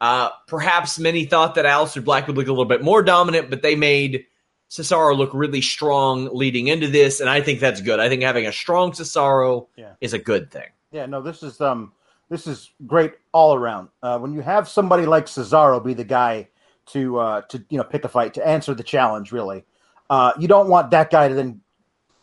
[0.00, 3.62] Uh, perhaps many thought that Aleister Black would look a little bit more dominant, but
[3.62, 4.26] they made
[4.72, 8.00] Cesaro look really strong leading into this, and I think that's good.
[8.00, 9.92] I think having a strong Cesaro yeah.
[10.00, 10.68] is a good thing.
[10.90, 11.92] Yeah, no, this is um
[12.30, 13.90] this is great all around.
[14.02, 16.48] Uh, when you have somebody like Cesaro be the guy
[16.86, 19.64] to uh, to you know pick a fight to answer the challenge, really,
[20.08, 21.60] uh, you don't want that guy to then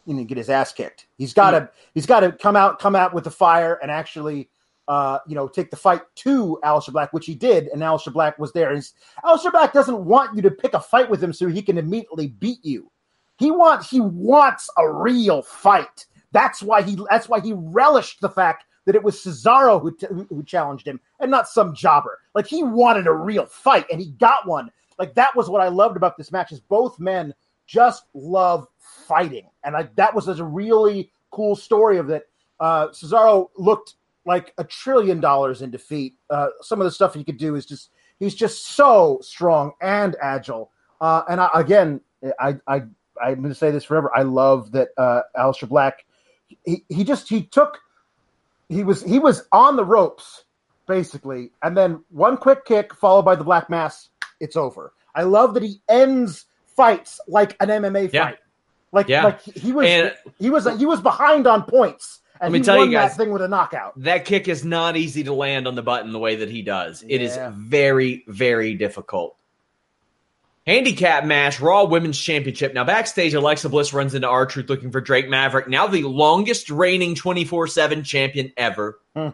[0.10, 1.06] you know get his ass kicked.
[1.18, 4.50] He's got to he's got to come out come out with the fire and actually
[4.88, 8.40] uh, you know take the fight to Aleister Black, which he did, and Aleister Black
[8.40, 8.74] was there.
[8.74, 8.94] He's,
[9.24, 12.28] Aleister Black doesn't want you to pick a fight with him so he can immediately
[12.28, 12.92] beat you.
[13.38, 16.08] He wants he wants a real fight.
[16.32, 20.08] That's why he that's why he relished the fact that it was Cesaro who, t-
[20.30, 22.18] who challenged him and not some jobber.
[22.34, 24.72] Like he wanted a real fight and he got one.
[24.98, 27.36] Like that was what I loved about this match is both men
[27.70, 32.24] just love fighting, and I, that was a really cool story of that.
[32.60, 33.94] Uh, Cesaro looked
[34.26, 36.16] like a trillion dollars in defeat.
[36.30, 40.16] Uh, some of the stuff he could do is just he's just so strong and
[40.22, 40.72] agile.
[41.00, 42.02] Uh, and I, again,
[42.40, 42.82] I, I
[43.22, 44.12] I'm going to say this forever.
[44.16, 46.06] I love that uh, Aleister Black.
[46.66, 47.80] He, he just he took
[48.68, 50.44] he was he was on the ropes
[50.88, 54.10] basically, and then one quick kick followed by the Black Mass.
[54.40, 54.94] It's over.
[55.14, 56.46] I love that he ends
[56.80, 58.38] fights like an MMA fight.
[58.94, 59.26] Like, yeah.
[59.26, 62.22] like he was and, he was he was behind on points.
[62.40, 64.00] And let me tell you guys, that thing with a knockout.
[64.02, 67.04] That kick is not easy to land on the button the way that he does.
[67.04, 67.16] Yeah.
[67.16, 69.36] It is very, very difficult.
[70.66, 72.74] Handicap match, Raw Women's Championship.
[72.74, 77.16] Now, backstage, Alexa Bliss runs into R-Truth looking for Drake Maverick, now the longest reigning
[77.16, 79.00] 24 7 champion ever.
[79.16, 79.30] Hmm.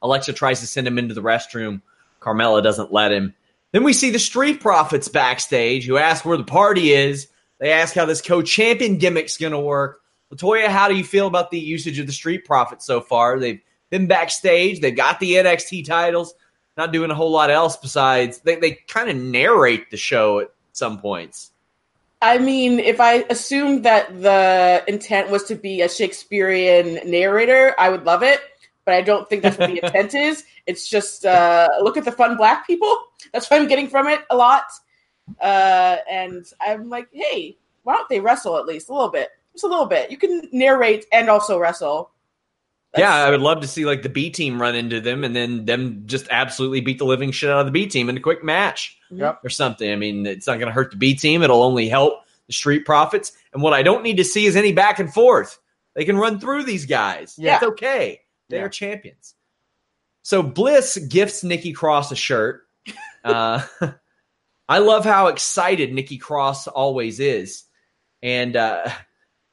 [0.00, 1.82] Alexa tries to send him into the restroom.
[2.20, 3.34] Carmella doesn't let him.
[3.72, 7.28] Then we see the Street Profits backstage who ask where the party is.
[7.58, 10.00] They ask how this co champion gimmick's going to work.
[10.32, 13.38] Latoya, how do you feel about the usage of the Street Profits so far?
[13.38, 16.34] They've been backstage, they've got the NXT titles,
[16.76, 20.50] not doing a whole lot else besides they, they kind of narrate the show at
[20.72, 21.50] some points.
[22.22, 27.88] I mean, if I assumed that the intent was to be a Shakespearean narrator, I
[27.88, 28.40] would love it
[28.84, 30.44] but I don't think that's what the intent is.
[30.66, 32.96] It's just uh, look at the fun black people.
[33.32, 34.64] That's what I'm getting from it a lot.
[35.40, 39.30] Uh, and I'm like, hey, why don't they wrestle at least a little bit?
[39.52, 40.10] Just a little bit.
[40.10, 42.10] You can narrate and also wrestle.
[42.92, 45.34] That's yeah, I would love to see like the B team run into them and
[45.34, 48.20] then them just absolutely beat the living shit out of the B team in a
[48.20, 49.40] quick match yep.
[49.42, 49.90] or something.
[49.90, 51.42] I mean, it's not going to hurt the B team.
[51.42, 53.32] It'll only help the Street Profits.
[53.54, 55.58] And what I don't need to see is any back and forth.
[55.94, 57.34] They can run through these guys.
[57.38, 58.21] Yeah, it's okay.
[58.52, 58.64] They yeah.
[58.64, 59.34] are champions.
[60.22, 62.62] So Bliss gifts Nikki Cross a shirt.
[63.24, 63.62] Uh,
[64.68, 67.62] I love how excited Nikki Cross always is.
[68.20, 68.90] And uh,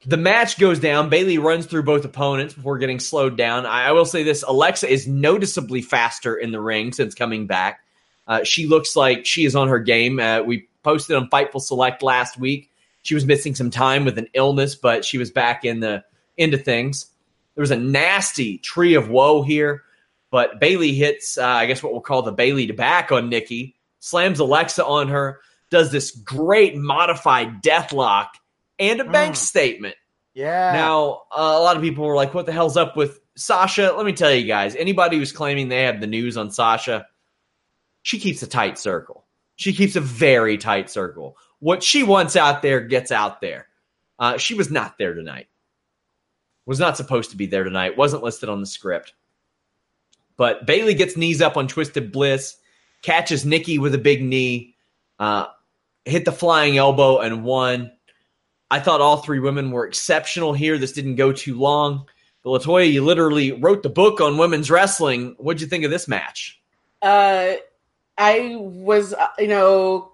[0.04, 1.08] the match goes down.
[1.08, 3.66] Bayley runs through both opponents before getting slowed down.
[3.66, 7.78] I, I, will say this Alexa is noticeably faster in the ring since coming back.
[8.26, 10.18] Uh, she looks like she is on her game.
[10.18, 12.72] Uh, we posted on Fightful Select last week.
[13.02, 16.02] She was missing some time with an illness, but she was back in the
[16.36, 17.06] into things.
[17.54, 19.82] There was a nasty tree of woe here,
[20.30, 23.76] but Bayley hits, uh, I guess what we'll call the Bayley to back on Nikki,
[23.98, 28.28] slams Alexa on her, does this great modified deathlock
[28.78, 29.38] and a bank mm.
[29.38, 29.96] statement.
[30.34, 30.72] Yeah.
[30.72, 33.92] Now, uh, a lot of people were like, what the hell's up with Sasha?
[33.96, 37.06] Let me tell you guys, anybody who's claiming they have the news on Sasha,
[38.02, 39.26] she keeps a tight circle.
[39.56, 41.36] She keeps a very tight circle.
[41.58, 43.66] What she wants out there gets out there.
[44.18, 45.48] Uh, she was not there tonight
[46.70, 49.14] was not supposed to be there tonight, wasn't listed on the script.
[50.36, 52.58] But Bayley gets knees up on Twisted Bliss,
[53.02, 54.76] catches Nikki with a big knee,
[55.18, 55.46] uh,
[56.04, 57.90] hit the flying elbow, and won.
[58.70, 60.78] I thought all three women were exceptional here.
[60.78, 62.06] This didn't go too long.
[62.44, 65.34] But Latoya, you literally wrote the book on women's wrestling.
[65.38, 66.62] What'd you think of this match?
[67.02, 67.54] Uh,
[68.16, 70.12] I was, uh, you know,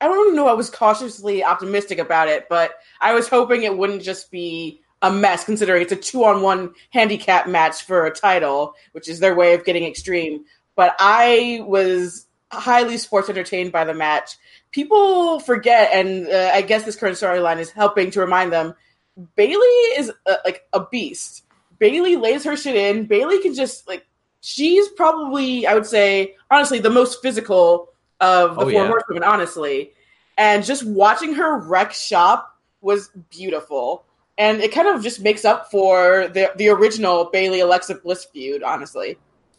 [0.00, 0.48] I don't even know.
[0.48, 5.12] I was cautiously optimistic about it, but I was hoping it wouldn't just be a
[5.12, 9.34] mess considering it's a two on one handicap match for a title, which is their
[9.34, 10.44] way of getting extreme.
[10.76, 14.36] But I was highly sports entertained by the match.
[14.70, 18.74] People forget, and uh, I guess this current storyline is helping to remind them
[19.36, 19.66] Bayley
[19.98, 21.44] is a, like a beast.
[21.78, 23.06] Bayley lays her shit in.
[23.06, 24.06] Bayley can just like
[24.40, 27.88] she's probably, I would say, honestly, the most physical
[28.20, 28.86] of the Oh, four yeah.
[28.86, 29.92] horsewomen, honestly.
[30.38, 34.04] And just watching her wreck shop was beautiful.
[34.38, 38.62] And it kind of just makes up for the the original Bayley Alexa Bliss feud,
[38.62, 39.18] honestly.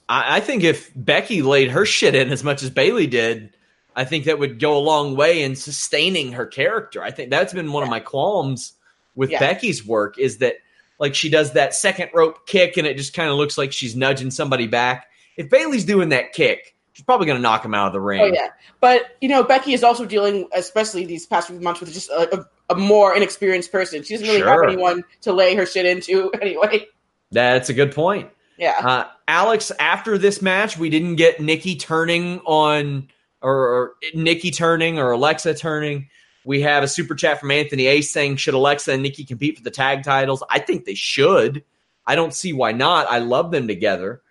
[0.10, 3.56] I, I think if Becky laid her shit in as much as Bayley did,
[3.96, 7.04] I think that would go a long way in sustaining her character.
[7.04, 8.74] I think that's been one of my qualms
[9.16, 9.40] with Yeah.
[9.40, 10.56] Becky's work is that
[11.00, 13.96] like she does that second rope kick and it just kind of looks like she's
[13.96, 15.08] nudging somebody back.
[15.38, 18.22] If Bayley's doing that kick, she's probably going to knock him out of the ring.
[18.22, 21.92] Oh yeah, but you know Becky is also dealing, especially these past few months, with
[21.94, 24.04] just a, a, a more inexperienced person.
[24.04, 24.50] She doesn't really Sure.
[24.64, 26.88] have anyone to lay her shit into anyway.
[27.32, 28.30] That's a good point.
[28.58, 33.10] Yeah, Uh, Alex, after this match, we didn't get Nikki turning on
[33.42, 36.08] or, or Nikki turning or Alexa turning.
[36.46, 39.64] We have a super chat from Anthony Ace saying, "Should Alexa and Nikki compete for
[39.64, 41.64] the tag titles?" I think they should.
[42.06, 43.08] I don't see why not.
[43.10, 44.22] I love them together.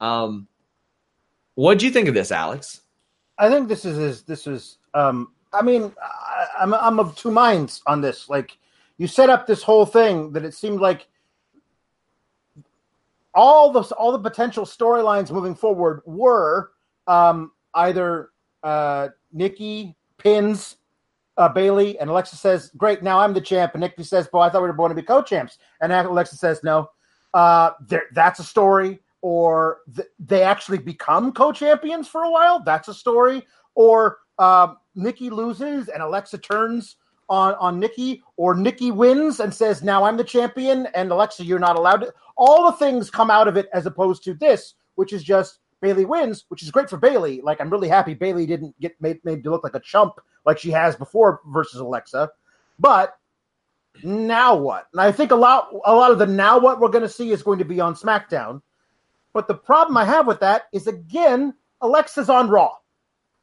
[0.00, 0.46] Um,
[1.54, 2.80] what do you think of this, Alex?
[3.38, 4.78] I think this is is this is.
[4.94, 8.28] Um, I mean, I, I'm I'm of two minds on this.
[8.28, 8.56] Like,
[8.98, 11.08] you set up this whole thing that it seemed like
[13.34, 16.72] all the all the potential storylines moving forward were
[17.06, 18.30] um, either
[18.62, 20.76] uh, Nikki pins
[21.36, 24.50] uh, Bayley, and Alexa says, "Great, now I'm the champ." And Nikki says, "Well, I
[24.50, 26.90] thought we were going to be co-champs." And Alexa says, "No,
[27.34, 27.70] uh,
[28.12, 32.62] that's a story." Or th- they actually become co-champions for a while.
[32.62, 33.46] That's a story.
[33.74, 36.96] Or um, Nikki loses and Alexa turns
[37.28, 41.60] on on Nikki, or Nikki wins and says, "Now I'm the champion," and Alexa, you're
[41.60, 42.12] not allowed to.
[42.36, 46.04] All the things come out of it as opposed to this, which is just Bayley
[46.04, 47.40] wins, which is great for Bayley.
[47.42, 50.58] Like I'm really happy Bayley didn't get made made to look like a chump like
[50.58, 52.30] she has before versus Alexa.
[52.78, 53.16] But
[54.02, 54.88] now what?
[54.92, 57.30] And I think a lot a lot of the now what we're going to see
[57.30, 58.62] is going to be on SmackDown.
[59.32, 62.72] But the problem I have with that is again, Alexa's on Raw.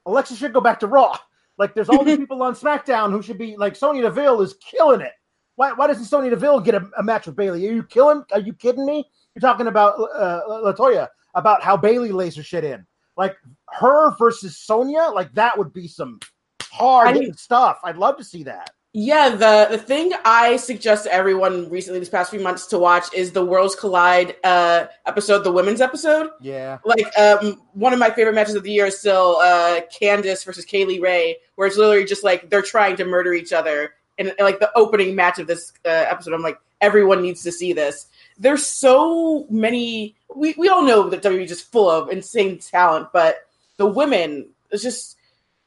[0.08, 1.17] Alexa should go back to Raw.
[1.58, 5.02] Like there's all these people on SmackDown who should be like Sonya Deville is killing
[5.02, 5.12] it.
[5.56, 7.67] Why, why doesn't Sonya Deville get a, a match with Bayley?
[7.67, 8.24] Are you killing?
[8.32, 9.10] Are you kidding me?
[9.36, 12.86] You're talking about uh, Latoya about how Bayley lays her shit in.
[13.17, 13.36] Like
[13.70, 16.20] her versus Sonya, like that would be some
[16.63, 17.80] hard I mean- stuff.
[17.84, 18.70] I'd love to see that.
[19.00, 19.30] Yeah.
[19.30, 23.32] The the thing I suggest to everyone recently these past few months to watch is
[23.32, 26.32] the Worlds Collide uh, episode, the women's episode.
[26.42, 26.80] Yeah.
[26.84, 30.66] like um one of my favorite matches of the year is still uh Candice versus
[30.66, 33.94] Kay Lee Ray, where it's literally just like they're trying to murder each other.
[34.18, 37.52] And, and, like the opening match of this uh, episode, I'm like, everyone needs to
[37.52, 38.08] see this.
[38.40, 40.16] There's so many.
[40.36, 44.48] We we all know that WWE is just full of insane talent, but the women,
[44.72, 45.17] it's just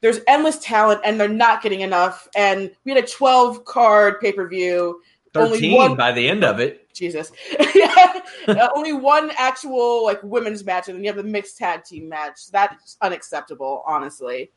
[0.01, 2.29] there's endless talent, and they're not getting enough.
[2.35, 5.01] And we had a 12 card pay per view.
[5.35, 6.93] Only Thirteen one- by the end of it.
[6.93, 7.31] Jesus.
[7.75, 8.21] yeah.
[8.49, 12.09] Uh, only one actual like women's match, and then you have the mixed tag team
[12.09, 12.51] match.
[12.51, 14.51] That's unacceptable, honestly.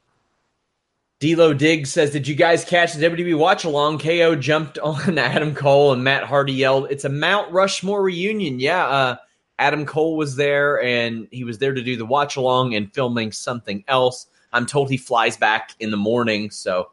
[1.20, 4.00] D'Lo Diggs says, "Did you guys catch the WWE watch along?
[4.00, 8.86] KO jumped on Adam Cole and Matt Hardy yelled, "It's a Mount Rushmore reunion!" Yeah,
[8.88, 9.16] uh,
[9.60, 13.32] Adam Cole was there, and he was there to do the watch along and filming
[13.32, 14.26] something else.
[14.54, 16.92] I'm told he flies back in the morning, so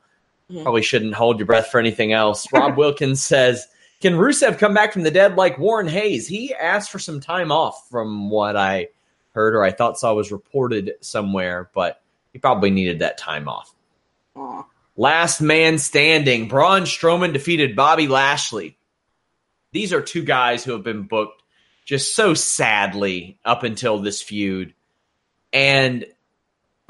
[0.62, 2.52] probably shouldn't hold your breath for anything else.
[2.52, 3.68] Rob Wilkins says,
[4.00, 7.52] "Can Rusev come back from the dead like Warren Hayes?" He asked for some time
[7.52, 8.88] off, from what I
[9.32, 13.74] heard or I thought saw was reported somewhere, but he probably needed that time off.
[14.36, 14.64] Aw.
[14.96, 16.48] Last man standing.
[16.48, 18.76] Braun Strowman defeated Bobby Lashley.
[19.72, 21.42] These are two guys who have been booked
[21.84, 24.74] just so sadly up until this feud.
[25.52, 26.04] And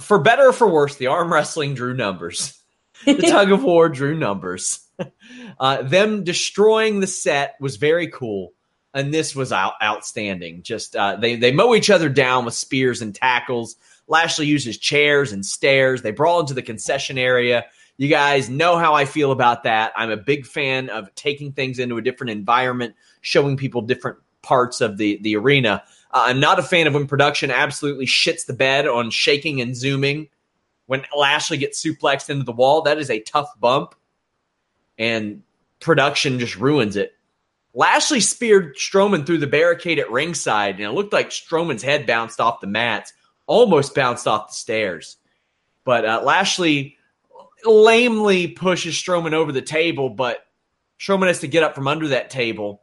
[0.01, 2.61] for better or for worse, the arm wrestling drew numbers.
[3.05, 4.81] the tug of war drew numbers.
[5.59, 8.53] Uh, them destroying the set was very cool,
[8.93, 10.63] and this was out- outstanding.
[10.63, 13.77] Just uh, they they mow each other down with spears and tackles.
[14.09, 16.03] Lashley uses chairs and stairs.
[16.03, 17.65] They brawl into the concession area.
[17.97, 19.93] You guys know how I feel about that.
[19.97, 24.81] I'm a big fan of taking things into a different environment, showing people different parts
[24.81, 25.83] of the the arena.
[26.13, 29.77] Uh, I'm not a fan of when production absolutely shits the bed on shaking and
[29.77, 30.29] zooming.
[30.87, 33.95] When Lashley gets suplexed into the wall, that is a tough bump,
[34.99, 35.43] and
[35.79, 37.15] production just ruins it.
[37.75, 42.41] Lashley speared Strowman through the barricade at ringside, and it looked like Strowman's head bounced
[42.41, 43.13] off the mats,
[43.47, 45.17] almost bounced off the stairs.
[45.85, 46.97] But uh, Lashley
[47.65, 50.45] lamely pushes Strowman over the table, but
[50.99, 52.83] Strowman has to get up from under that table.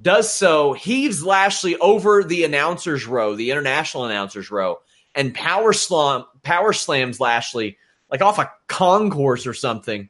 [0.00, 4.80] Does so, heaves Lashley over the announcers row, the international announcers row,
[5.14, 7.76] and power slam power slams Lashley
[8.10, 10.08] like off a concourse or something.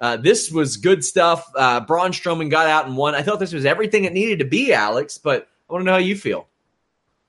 [0.00, 1.50] Uh, this was good stuff.
[1.54, 3.14] Uh, Braun Strowman got out and won.
[3.14, 5.18] I thought this was everything it needed to be, Alex.
[5.18, 6.48] But I want to know how you feel.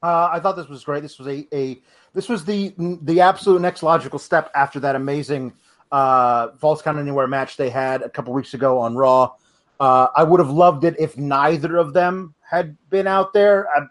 [0.03, 1.01] Uh, I thought this was great.
[1.01, 1.81] This was a, a
[2.13, 5.53] this was the the absolute next logical step after that amazing
[5.91, 9.33] uh, false count anywhere match they had a couple weeks ago on Raw.
[9.79, 13.67] Uh, I would have loved it if neither of them had been out there.
[13.69, 13.85] I,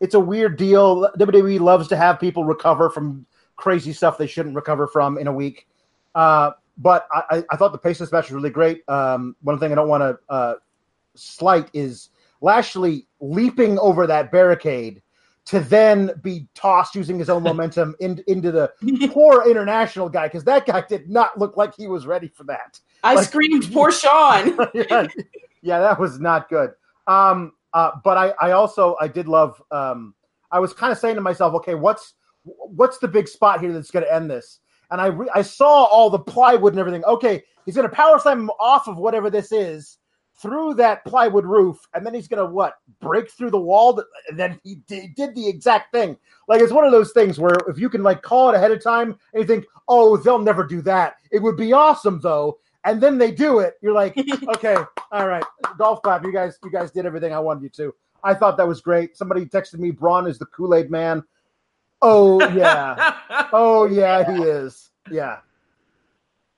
[0.00, 1.08] it's a weird deal.
[1.18, 5.32] WWE loves to have people recover from crazy stuff they shouldn't recover from in a
[5.32, 5.66] week.
[6.14, 8.88] Uh, but I, I, thought the pace of this match was really great.
[8.88, 10.54] Um, one thing I don't want to uh,
[11.14, 12.10] slight is
[12.40, 15.02] Lashley leaping over that barricade
[15.46, 18.72] to then be tossed using his own momentum in, into the
[19.12, 22.80] poor international guy because that guy did not look like he was ready for that.
[23.02, 25.06] I like, screamed, "Poor Sean!" yeah,
[25.62, 26.70] yeah, that was not good.
[27.06, 29.60] Um, uh, but I, I also I did love.
[29.70, 30.14] Um,
[30.50, 32.14] I was kind of saying to myself, okay, what's
[32.44, 34.60] what's the big spot here that's going to end this?
[34.90, 37.04] And I re- I saw all the plywood and everything.
[37.04, 39.98] Okay, he's going to power slam him off of whatever this is
[40.44, 44.04] through that plywood roof, and then he's gonna what break through the wall.
[44.28, 46.18] and then he did, did the exact thing.
[46.48, 48.84] Like it's one of those things where if you can like call it ahead of
[48.84, 51.16] time and you think, oh, they'll never do that.
[51.32, 52.58] It would be awesome though.
[52.84, 53.76] And then they do it.
[53.80, 54.14] You're like,
[54.56, 54.76] okay,
[55.10, 55.44] all right,
[55.78, 56.22] golf clap.
[56.22, 57.94] You guys, you guys did everything I wanted you to.
[58.22, 59.16] I thought that was great.
[59.16, 61.24] Somebody texted me, Braun is the Kool Aid man.
[62.02, 63.16] Oh yeah,
[63.54, 64.90] oh yeah, he is.
[65.10, 65.38] Yeah.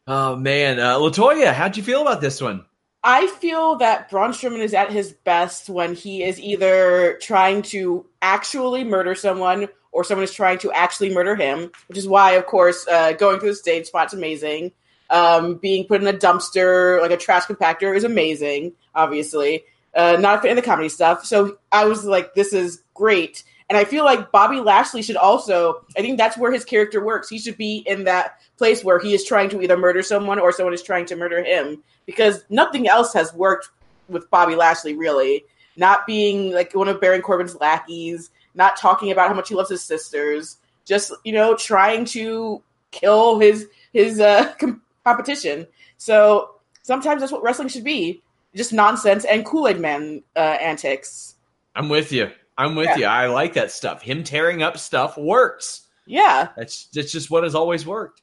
[0.09, 2.65] Oh man, uh, Latoya, how'd you feel about this one?
[3.09, 8.05] I feel that Braun Strowman is at his best when he is either trying to
[8.21, 12.47] actually murder someone or someone is trying to actually murder him, which is why, of
[12.47, 14.73] course, uh, going through the stage spot's amazing.
[15.09, 19.63] Um, being put in a dumpster, like a trash compactor, is amazing, obviously.
[19.95, 21.25] Uh, not a fan of the comedy stuff.
[21.25, 23.45] So I was like, this is great.
[23.69, 27.29] And I feel like Bobby Lashley should also, I think that's where his character works.
[27.29, 30.53] He should be in that place where he is trying to either murder someone or
[30.53, 33.71] someone is trying to murder him because nothing else has worked
[34.09, 35.45] with Bobby Lashley, really.
[35.77, 39.69] Not being like one of Baron Corbin's lackeys, not talking about how much he loves
[39.69, 42.63] his sisters, just, you know, trying to
[42.93, 45.67] kill his his uh, com- competition.
[45.99, 48.23] So sometimes that's what wrestling should be
[48.57, 51.35] just nonsense and Kool Aid Man uh, antics.
[51.75, 52.31] I'm with you.
[52.59, 52.97] I'm with yeah.
[52.97, 53.05] you.
[53.07, 54.03] I like that stuff.
[54.03, 55.83] Him tearing up stuff works.
[56.07, 56.49] Yeah.
[56.57, 58.23] That's that's just what has always worked.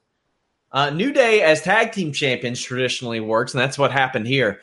[0.71, 4.59] Uh, New Day as tag team champions traditionally works, and that's what happened here.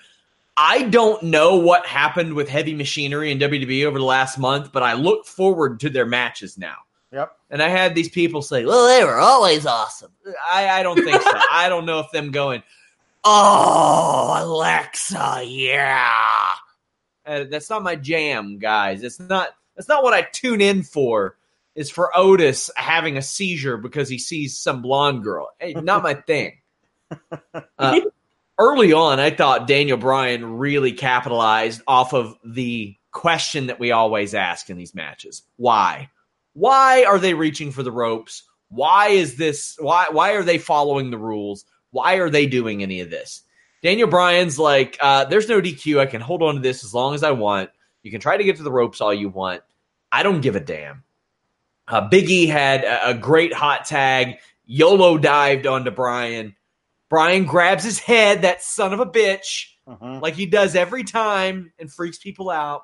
[0.57, 4.83] I don't know what happened with Heavy Machinery and WWE over the last month, but
[4.83, 6.77] I look forward to their matches now.
[7.13, 7.33] Yep.
[7.51, 10.13] And I had these people say, "Well, they were always awesome."
[10.51, 11.31] I, I don't think so.
[11.51, 12.63] I don't know if them going,
[13.25, 16.51] "Oh, Alexa, yeah."
[17.25, 19.03] Uh, that's not my jam, guys.
[19.05, 21.37] It's not that's not what I tune in for.
[21.77, 25.51] Is for Otis having a seizure because he sees some blonde girl.
[25.59, 26.59] Hey, not my thing.
[27.79, 28.01] Uh,
[28.59, 34.35] early on, I thought Daniel Bryan really capitalized off of the question that we always
[34.35, 36.11] ask in these matches: Why?
[36.55, 38.43] Why are they reaching for the ropes?
[38.69, 39.77] Why is this?
[39.79, 40.09] Why?
[40.11, 41.65] Why are they following the rules?
[41.93, 43.43] Why are they doing any of this?
[43.83, 46.01] Daniel Bryan's like, uh, there's no DQ.
[46.01, 47.71] I can hold on to this as long as I want.
[48.03, 49.63] You can try to get to the ropes all you want.
[50.13, 51.05] I don't give a damn.
[51.87, 54.39] Uh, Biggie had a, a great hot tag.
[54.67, 56.55] YOLO dived onto Bryan.
[57.09, 60.21] Bryan grabs his head, that son of a bitch, uh-huh.
[60.21, 62.83] like he does every time, and freaks people out.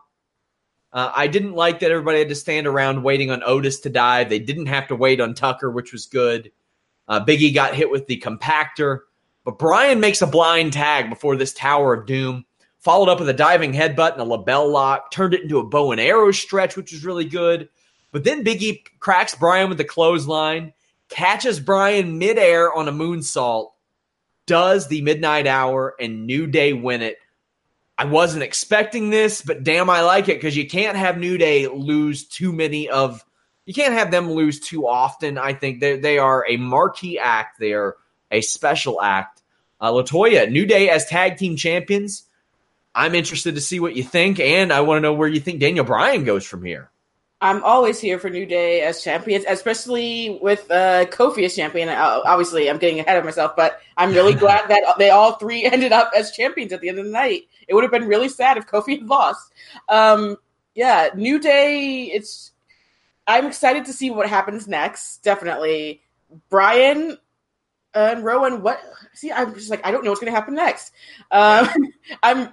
[0.92, 4.28] Uh, I didn't like that everybody had to stand around waiting on Otis to dive.
[4.28, 6.50] They didn't have to wait on Tucker, which was good.
[7.06, 9.00] Uh, Biggie got hit with the compactor,
[9.44, 12.44] but Bryan makes a blind tag before this Tower of Doom
[12.86, 15.90] followed up with a diving headbutt and a LeBell Lock, turned it into a bow
[15.90, 17.68] and arrow stretch, which was really good.
[18.12, 20.72] But then Biggie cracks Bryan with the clothesline,
[21.08, 23.72] catches Bryan midair on a moonsault,
[24.46, 27.18] does the midnight hour, and New Day win it.
[27.98, 31.66] I wasn't expecting this, but damn, I like it because you can't have New Day
[31.66, 33.24] lose too many of.
[33.64, 35.38] You can't have them lose too often.
[35.38, 37.58] I think they they are a marquee act.
[37.58, 37.96] They are
[38.30, 39.42] a special act.
[39.80, 42.22] Uh, Latoya, New Day as tag team champions.
[42.96, 45.60] I'm interested to see what you think, and I want to know where you think
[45.60, 46.90] Daniel Bryan goes from here.
[47.42, 51.90] I'm always here for New Day as champions, especially with uh, Kofi as champion.
[51.90, 55.64] Uh, obviously, I'm getting ahead of myself, but I'm really glad that they all three
[55.72, 57.42] ended up as champions at the end of the night.
[57.68, 59.52] It would have been really sad if Kofi had lost.
[59.90, 60.38] Um,
[60.74, 62.04] yeah, New Day.
[62.04, 62.52] It's.
[63.26, 65.18] I'm excited to see what happens next.
[65.22, 66.00] Definitely,
[66.48, 67.18] Bryan
[67.92, 68.62] and Rowan.
[68.62, 68.80] What?
[69.12, 70.92] See, I'm just like I don't know what's going to happen next.
[71.30, 71.68] Um,
[72.22, 72.48] I'm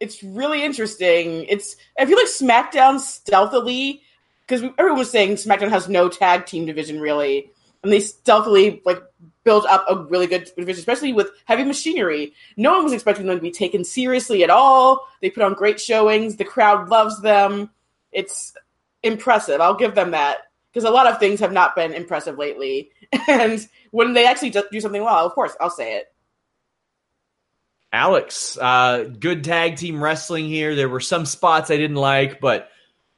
[0.00, 1.46] it's really interesting.
[1.48, 4.02] It's I feel like SmackDown stealthily
[4.46, 7.50] because everyone was saying SmackDown has no tag team division really,
[7.82, 9.02] and they stealthily like
[9.44, 12.32] built up a really good division, especially with heavy machinery.
[12.56, 15.06] No one was expecting them to be taken seriously at all.
[15.20, 16.36] They put on great showings.
[16.36, 17.70] The crowd loves them.
[18.12, 18.54] It's
[19.02, 19.60] impressive.
[19.60, 20.38] I'll give them that
[20.72, 22.90] because a lot of things have not been impressive lately.
[23.28, 26.12] And when they actually do something well, of course, I'll say it.
[27.94, 30.74] Alex, uh, good tag team wrestling here.
[30.74, 32.68] There were some spots I didn't like, but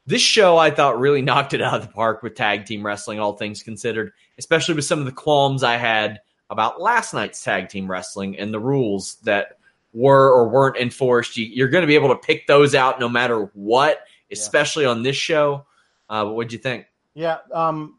[0.05, 3.19] this show I thought really knocked it out of the park with tag team wrestling,
[3.19, 6.19] all things considered, especially with some of the qualms I had
[6.51, 9.57] about last night's tag team wrestling and the rules that
[9.93, 11.37] were or weren't enforced.
[11.37, 14.01] You, are going to be able to pick those out no matter what,
[14.31, 14.91] especially yeah.
[14.91, 15.65] on this show.
[16.07, 16.85] Uh, what'd you think?
[17.15, 17.97] Yeah, um,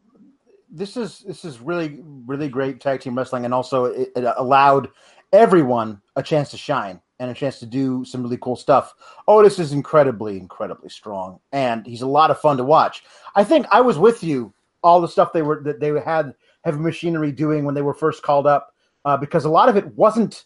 [0.70, 4.90] this is this is really really great tag team wrestling, and also it, it allowed
[5.32, 8.94] everyone a chance to shine and a chance to do some really cool stuff.
[9.26, 13.02] Otis is incredibly, incredibly strong, and he's a lot of fun to watch.
[13.34, 14.52] I think I was with you
[14.82, 18.22] all the stuff they were that they had heavy machinery doing when they were first
[18.22, 18.74] called up,
[19.04, 20.44] uh, because a lot of it wasn't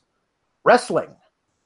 [0.65, 1.15] wrestling.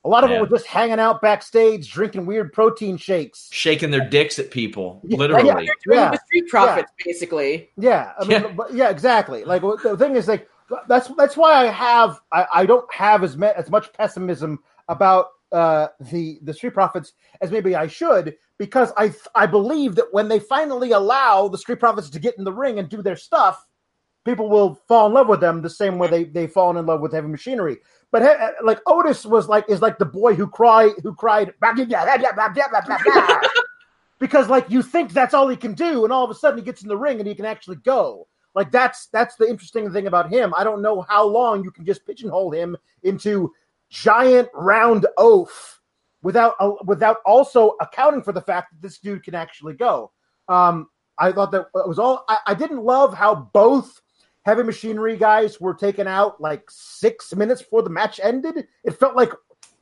[0.04, 0.36] A lot of yeah.
[0.36, 5.00] it was just hanging out backstage, drinking weird protein shakes, shaking their dicks at people,
[5.04, 5.66] literally.
[5.66, 6.10] Yeah, yeah.
[6.12, 7.70] the street profits, basically.
[7.76, 8.64] Yeah, I mean, yeah.
[8.72, 9.44] yeah, exactly.
[9.44, 10.48] Like the thing is, like
[10.88, 14.58] that's that's why I have I, I don't have as me, as much pessimism
[14.88, 20.12] about uh, the the Street Profits as maybe I should because I I believe that
[20.12, 23.16] when they finally allow the Street Profits to get in the ring and do their
[23.16, 23.66] stuff,
[24.24, 27.00] people will fall in love with them the same way they they fallen in love
[27.00, 27.78] with Heavy Machinery.
[28.10, 31.52] But like Otis was like is like the boy who cried who cried
[34.18, 36.64] because like you think that's all he can do, and all of a sudden he
[36.64, 38.26] gets in the ring and he can actually go.
[38.56, 40.54] Like that's that's the interesting thing about him.
[40.56, 43.52] I don't know how long you can just pigeonhole him into
[43.90, 45.80] giant round oaf
[46.22, 50.10] without uh, without also accounting for the fact that this dude can actually go.
[50.48, 50.88] Um,
[51.18, 52.24] I thought that it was all.
[52.30, 54.00] I, I didn't love how both
[54.46, 58.66] heavy machinery guys were taken out like six minutes before the match ended.
[58.84, 59.32] It felt like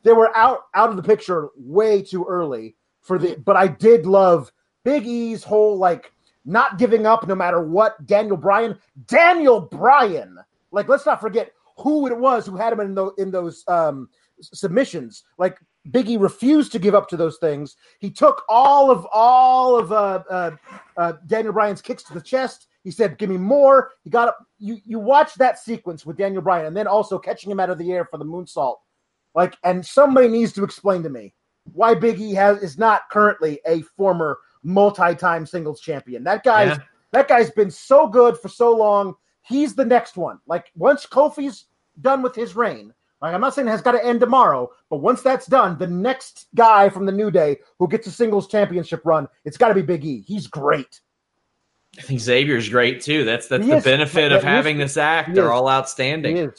[0.03, 3.37] they were out out of the picture way too early for the.
[3.37, 4.51] But I did love
[4.83, 6.12] Big E's whole like
[6.45, 8.05] not giving up no matter what.
[8.07, 10.39] Daniel Bryan, Daniel Bryan.
[10.71, 14.09] Like let's not forget who it was who had him in, the, in those um,
[14.41, 15.25] submissions.
[15.39, 15.59] Like
[15.91, 17.77] Biggie refused to give up to those things.
[17.99, 20.51] He took all of all of uh, uh,
[20.97, 22.69] uh, Daniel Bryan's kicks to the chest.
[22.85, 24.39] He said, "Give me more." He got up.
[24.59, 27.79] You you watch that sequence with Daniel Bryan, and then also catching him out of
[27.79, 28.77] the air for the moonsault.
[29.35, 31.35] Like, and somebody needs to explain to me
[31.73, 36.25] why Biggie has is not currently a former multi-time singles champion.
[36.25, 36.85] That guy's yeah.
[37.12, 40.41] that guy's been so good for so long he's the next one.
[40.47, 41.67] Like once Kofi's
[42.01, 42.93] done with his reign,
[43.23, 45.87] like I'm not saying it has got to end tomorrow, but once that's done, the
[45.87, 49.75] next guy from the New Day who gets a singles championship run, it's got to
[49.75, 50.25] be Big E.
[50.27, 51.01] He's great.
[51.99, 53.25] I think Xavier's great too.
[53.25, 53.85] That's that's he the is.
[53.85, 54.91] benefit of having is.
[54.91, 55.33] this act.
[55.35, 56.53] They're all outstanding.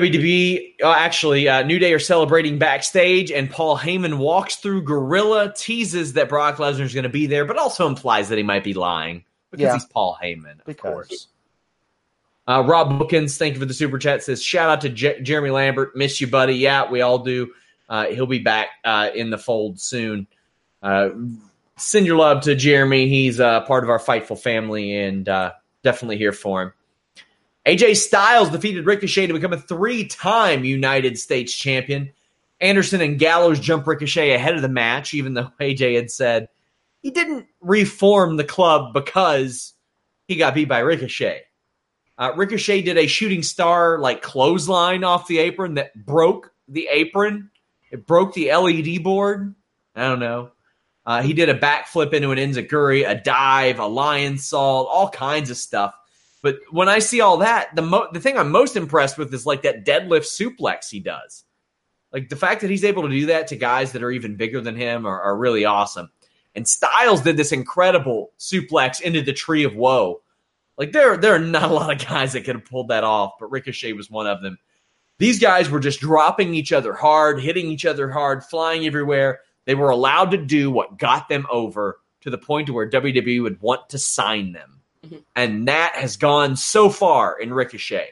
[0.00, 5.52] WWE, uh, actually, uh, New Day are celebrating backstage, and Paul Heyman walks through Gorilla,
[5.56, 8.64] teases that Brock Lesnar is going to be there, but also implies that he might
[8.64, 9.72] be lying because yeah.
[9.74, 10.92] he's Paul Heyman, of because.
[10.92, 11.28] course.
[12.48, 14.22] Uh, Rob Bookins, thank you for the super chat.
[14.22, 16.54] Says shout out to J- Jeremy Lambert, miss you, buddy.
[16.54, 17.52] Yeah, we all do.
[17.88, 20.28] Uh, he'll be back uh, in the fold soon.
[20.82, 21.08] Uh,
[21.76, 23.08] send your love to Jeremy.
[23.08, 26.72] He's uh, part of our Fightful family and uh, definitely here for him.
[27.66, 32.12] AJ Styles defeated Ricochet to become a three-time United States champion.
[32.60, 36.48] Anderson and Gallows jump Ricochet ahead of the match, even though AJ had said
[37.02, 39.74] he didn't reform the club because
[40.28, 41.42] he got beat by Ricochet.
[42.18, 47.50] Uh, Ricochet did a shooting star like clothesline off the apron that broke the apron.
[47.90, 49.54] It broke the LED board.
[49.94, 50.50] I don't know.
[51.04, 55.56] Uh, he did a backflip into an enziguri, a dive, a Lionsault, all kinds of
[55.56, 55.94] stuff.
[56.46, 59.46] But when I see all that, the mo- the thing I'm most impressed with is
[59.46, 61.42] like that deadlift suplex he does.
[62.12, 64.60] Like the fact that he's able to do that to guys that are even bigger
[64.60, 66.08] than him are, are really awesome.
[66.54, 70.22] And Styles did this incredible suplex into the tree of woe.
[70.78, 73.32] Like there, there are not a lot of guys that could have pulled that off,
[73.40, 74.56] but Ricochet was one of them.
[75.18, 79.40] These guys were just dropping each other hard, hitting each other hard, flying everywhere.
[79.64, 83.60] They were allowed to do what got them over to the point where WWE would
[83.60, 84.76] want to sign them.
[85.06, 85.16] Mm-hmm.
[85.34, 88.10] And that has gone so far in Ricochet.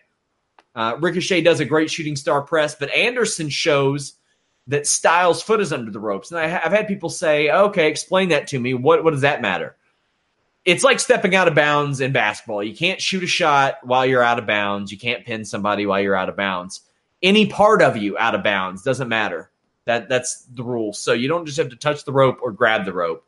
[0.74, 4.14] Uh, Ricochet does a great shooting star press, but Anderson shows
[4.66, 6.30] that Styles' foot is under the ropes.
[6.30, 8.74] And I, have had people say, okay, explain that to me.
[8.74, 9.76] What, what does that matter?
[10.64, 12.62] It's like stepping out of bounds in basketball.
[12.62, 14.90] You can't shoot a shot while you're out of bounds.
[14.90, 16.80] You can't pin somebody while you're out of bounds.
[17.22, 19.50] Any part of you out of bounds doesn't matter.
[19.84, 20.94] That that's the rule.
[20.94, 23.26] So you don't just have to touch the rope or grab the rope.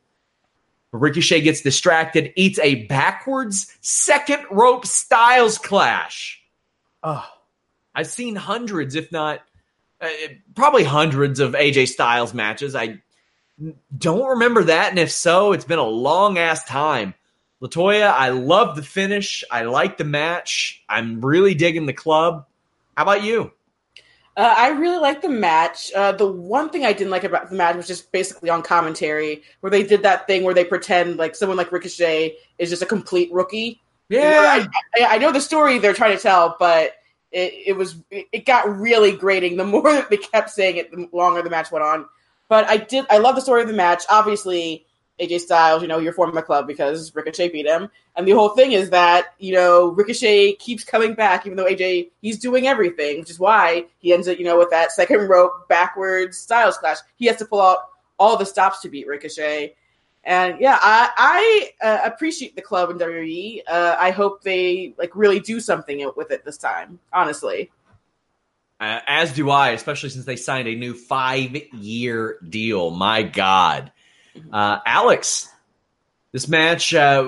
[0.92, 6.40] Ricochet gets distracted, eats a backwards second rope styles clash.
[7.02, 7.26] Oh.
[7.96, 9.40] I've seen hundreds, if not
[10.00, 10.08] uh,
[10.54, 12.76] probably hundreds of AJ Styles matches.
[12.76, 13.00] I
[13.96, 17.14] don't remember that, and if so, it's been a long ass time.
[17.62, 19.42] Latoya, I love the finish.
[19.50, 20.84] I like the match.
[20.90, 22.46] I'm really digging the club.
[22.98, 23.50] How about you?
[24.36, 25.90] Uh, I really like the match.
[25.94, 29.42] Uh, the one thing I didn't like about the match was just basically on commentary,
[29.60, 32.86] where they did that thing where they pretend like someone like Ricochet is just a
[32.86, 33.80] complete rookie.
[34.08, 34.66] Yeah,
[34.98, 36.92] I, I, I know the story they're trying to tell, but
[37.32, 39.56] it, it was it got really grating.
[39.56, 42.06] The more that they kept saying it, the longer the match went on.
[42.48, 44.04] But I did I love the story of the match.
[44.10, 44.85] Obviously,
[45.20, 47.90] AJ Styles, you know, you're forming the club because Ricochet beat him.
[48.16, 52.10] And the whole thing is that, you know, Ricochet keeps coming back, even though AJ,
[52.20, 55.68] he's doing everything, which is why he ends up, you know, with that second rope
[55.68, 56.98] backwards Styles clash.
[57.16, 57.78] He has to pull out
[58.18, 59.74] all the stops to beat Ricochet.
[60.24, 63.60] And yeah, I, I uh, appreciate the club in WWE.
[63.66, 67.70] Uh, I hope they like really do something with it this time, honestly.
[68.78, 72.90] Uh, as do I, especially since they signed a new five year deal.
[72.90, 73.92] My God.
[74.52, 75.48] Uh, Alex,
[76.32, 77.24] this match uh,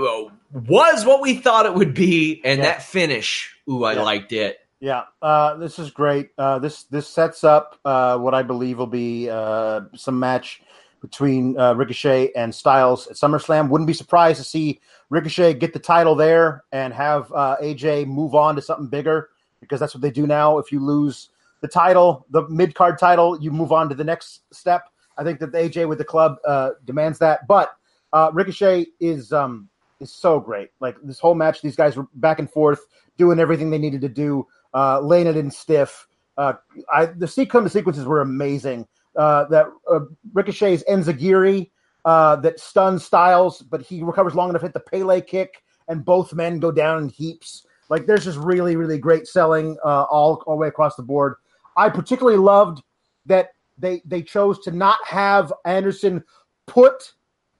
[0.52, 2.64] was what we thought it would be, and yeah.
[2.64, 4.02] that finish, ooh, I yeah.
[4.02, 4.58] liked it.
[4.80, 6.30] Yeah, uh, this is great.
[6.38, 10.62] Uh, this this sets up uh, what I believe will be uh, some match
[11.00, 13.68] between uh, Ricochet and Styles at SummerSlam.
[13.68, 14.80] Wouldn't be surprised to see
[15.10, 19.30] Ricochet get the title there and have uh, AJ move on to something bigger
[19.60, 20.58] because that's what they do now.
[20.58, 21.30] If you lose
[21.60, 24.88] the title, the mid card title, you move on to the next step.
[25.18, 27.46] I think that the AJ with the club uh, demands that.
[27.46, 27.72] But
[28.12, 29.68] uh, Ricochet is um,
[30.00, 30.70] is so great.
[30.80, 34.08] Like this whole match, these guys were back and forth, doing everything they needed to
[34.08, 36.06] do, uh, laying it in stiff.
[36.36, 36.54] Uh,
[36.92, 38.86] I, the sequence sequences were amazing.
[39.16, 40.00] Uh, that uh,
[40.32, 41.70] Ricochet's Enziguri
[42.04, 46.04] uh, that stuns Styles, but he recovers long enough to hit the Pele kick, and
[46.04, 47.66] both men go down in heaps.
[47.88, 51.34] Like there's just really, really great selling uh, all all the way across the board.
[51.76, 52.82] I particularly loved
[53.26, 56.24] that they they chose to not have Anderson
[56.66, 57.12] put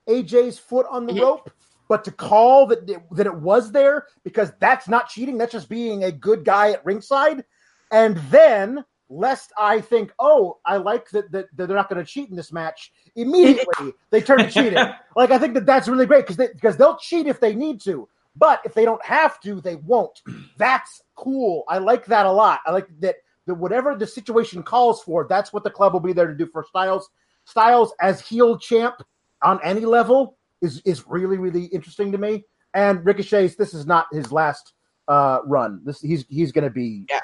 [0.07, 1.51] AJ's foot on the rope,
[1.87, 5.37] but to call that that it was there because that's not cheating.
[5.37, 7.43] That's just being a good guy at ringside.
[7.91, 12.09] And then, lest I think, oh, I like that, that, that they're not going to
[12.09, 12.91] cheat in this match.
[13.15, 14.77] Immediately, they turn to cheating.
[15.15, 17.81] like I think that that's really great because they, because they'll cheat if they need
[17.81, 20.21] to, but if they don't have to, they won't.
[20.57, 21.63] That's cool.
[21.67, 22.59] I like that a lot.
[22.65, 23.15] I like that
[23.49, 26.45] that whatever the situation calls for, that's what the club will be there to do
[26.45, 27.09] for Styles.
[27.45, 29.01] Styles as heel champ
[29.41, 32.45] on any level is is really really interesting to me.
[32.73, 34.73] And Ricochet's this is not his last
[35.07, 35.81] uh, run.
[35.83, 37.21] This he's he's going to be yeah.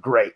[0.00, 0.32] great.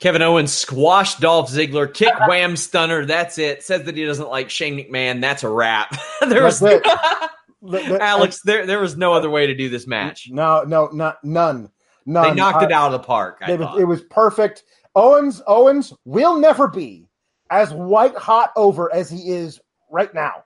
[0.00, 3.06] Kevin Owens squashed Dolph Ziggler, kick wham stunner.
[3.06, 3.62] That's it.
[3.62, 5.22] Says that he doesn't like Shane McMahon.
[5.22, 5.96] That's a wrap.
[6.28, 6.62] there was
[7.72, 8.42] Alex.
[8.42, 10.28] there there was no other way to do this match.
[10.30, 11.70] No, no, not none.
[12.06, 12.30] None.
[12.30, 13.38] They knocked it out of the park.
[13.48, 14.64] It was, it was, perfect.
[14.94, 17.08] Owens Owens will never be
[17.50, 20.44] as white hot over as he is right now.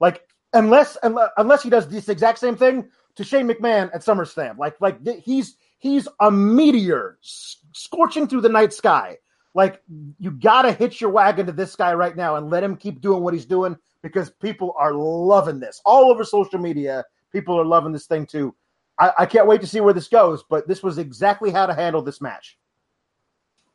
[0.00, 4.58] Like unless unless he does this exact same thing to Shane McMahon at SummerSlam.
[4.58, 9.18] Like like he's he's a meteor scorching through the night sky.
[9.54, 9.82] Like
[10.18, 13.00] you got to hitch your wagon to this guy right now and let him keep
[13.00, 17.04] doing what he's doing because people are loving this all over social media.
[17.32, 18.54] People are loving this thing too.
[18.98, 21.74] I, I can't wait to see where this goes, but this was exactly how to
[21.74, 22.58] handle this match.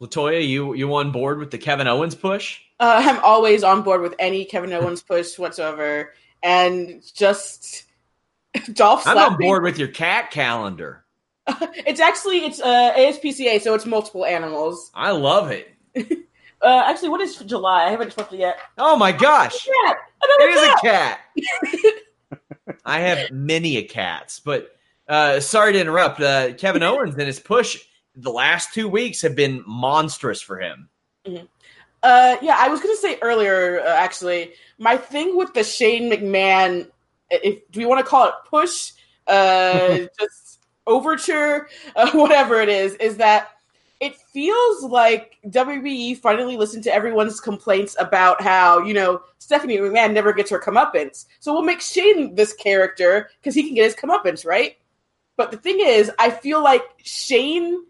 [0.02, 2.60] Latoya, you you on board with the Kevin Owens push?
[2.80, 7.86] Uh, I'm always on board with any Kevin Owens push whatsoever, and just
[8.74, 9.08] Dolph.
[9.08, 11.06] I'm on board with your cat calendar.
[11.48, 14.92] it's actually it's uh, ASPCA, so it's multiple animals.
[14.94, 15.72] I love it.
[16.62, 17.86] uh, actually, what is July?
[17.86, 18.58] I haven't checked it yet.
[18.78, 19.66] Oh my gosh!
[19.86, 19.98] Cat.
[20.22, 21.20] It cat.
[21.30, 22.78] is a cat.
[22.86, 24.73] I have many a cats, but
[25.08, 26.20] uh, sorry to interrupt.
[26.22, 27.84] Uh, Kevin Owens and his push
[28.16, 30.90] the last two weeks have been monstrous for him.
[31.26, 31.46] Mm-hmm.
[32.04, 36.12] Uh, yeah, I was going to say earlier, uh, actually, my thing with the Shane
[36.12, 36.90] McMahon,
[37.30, 38.92] if do we want to call it push,
[39.28, 43.52] uh, just overture, uh, whatever it is, is that
[44.02, 50.12] it feels like WBE finally listened to everyone's complaints about how, you know, Stephanie McMahon
[50.12, 51.26] never gets her comeuppance.
[51.40, 54.76] So we'll make Shane this character because he can get his comeuppance, right?
[55.36, 57.84] But the thing is, I feel like Shane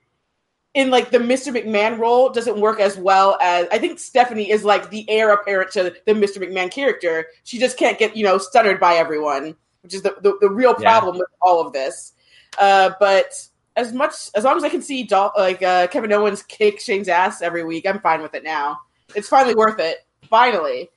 [0.74, 1.54] in like the Mr.
[1.54, 5.72] McMahon role doesn't work as well as I think Stephanie is like the heir apparent
[5.74, 6.38] to the Mr.
[6.38, 7.28] McMahon character.
[7.44, 10.74] She just can't get, you know, stuttered by everyone, which is the, the, the real
[10.74, 11.20] problem yeah.
[11.20, 12.14] with all of this.
[12.58, 13.34] Uh, but
[13.76, 17.08] as much as long as I can see Dol- like uh, Kevin Owens kick Shane's
[17.08, 18.80] ass every week, I'm fine with it now.
[19.16, 19.98] It's finally worth it.
[20.30, 20.90] Finally.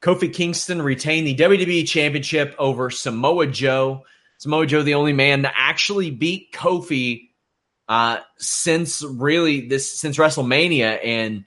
[0.00, 4.04] Kofi Kingston retained the WWE Championship over Samoa Joe.
[4.44, 7.30] Samoa Joe, the only man to actually beat Kofi
[7.88, 11.46] uh, since really this since WrestleMania, and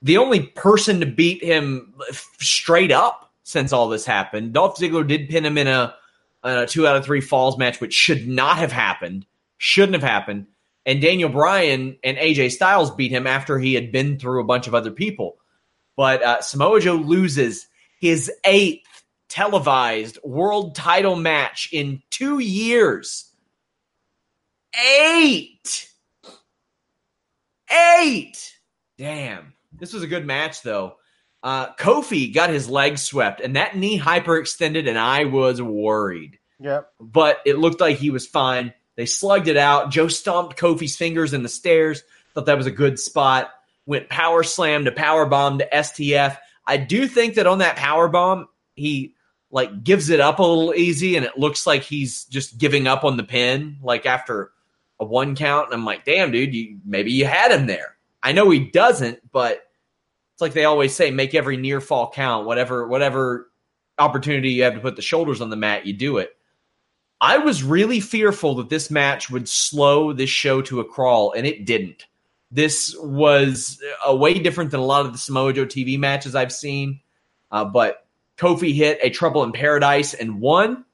[0.00, 1.92] the only person to beat him
[2.38, 4.54] straight up since all this happened.
[4.54, 5.94] Dolph Ziggler did pin him in a,
[6.42, 9.26] a two out of three falls match, which should not have happened,
[9.58, 10.46] shouldn't have happened.
[10.86, 14.66] And Daniel Bryan and AJ Styles beat him after he had been through a bunch
[14.66, 15.36] of other people.
[15.98, 17.66] But uh, Samoa Joe loses
[18.00, 18.88] his eighth
[19.32, 23.30] televised world title match in two years.
[24.78, 25.88] Eight.
[27.70, 28.54] Eight.
[28.98, 29.54] Damn.
[29.72, 30.96] This was a good match, though.
[31.42, 36.38] Uh, Kofi got his leg swept, and that knee hyperextended, and I was worried.
[36.60, 36.92] Yep.
[37.00, 38.74] But it looked like he was fine.
[38.96, 39.90] They slugged it out.
[39.90, 42.02] Joe stomped Kofi's fingers in the stairs.
[42.34, 43.50] Thought that was a good spot.
[43.86, 46.36] Went power slam to power bomb to STF.
[46.66, 49.14] I do think that on that power bomb, he
[49.52, 53.04] like gives it up a little easy, and it looks like he's just giving up
[53.04, 54.50] on the pin, like after
[54.98, 55.66] a one count.
[55.66, 57.96] And I'm like, damn, dude, you maybe you had him there.
[58.22, 59.62] I know he doesn't, but
[60.32, 62.46] it's like they always say, make every near fall count.
[62.46, 63.50] Whatever, whatever
[63.98, 66.34] opportunity you have to put the shoulders on the mat, you do it.
[67.20, 71.46] I was really fearful that this match would slow this show to a crawl, and
[71.46, 72.06] it didn't.
[72.50, 76.52] This was a way different than a lot of the Samoa Joe TV matches I've
[76.52, 77.00] seen.
[77.50, 80.84] Uh, but Kofi hit a Trouble in Paradise and won.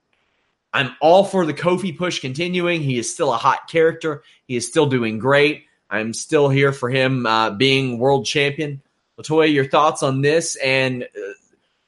[0.72, 2.82] I'm all for the Kofi push continuing.
[2.82, 4.22] He is still a hot character.
[4.46, 5.64] He is still doing great.
[5.90, 8.82] I'm still here for him uh, being world champion.
[9.18, 11.32] Latoya, your thoughts on this and uh,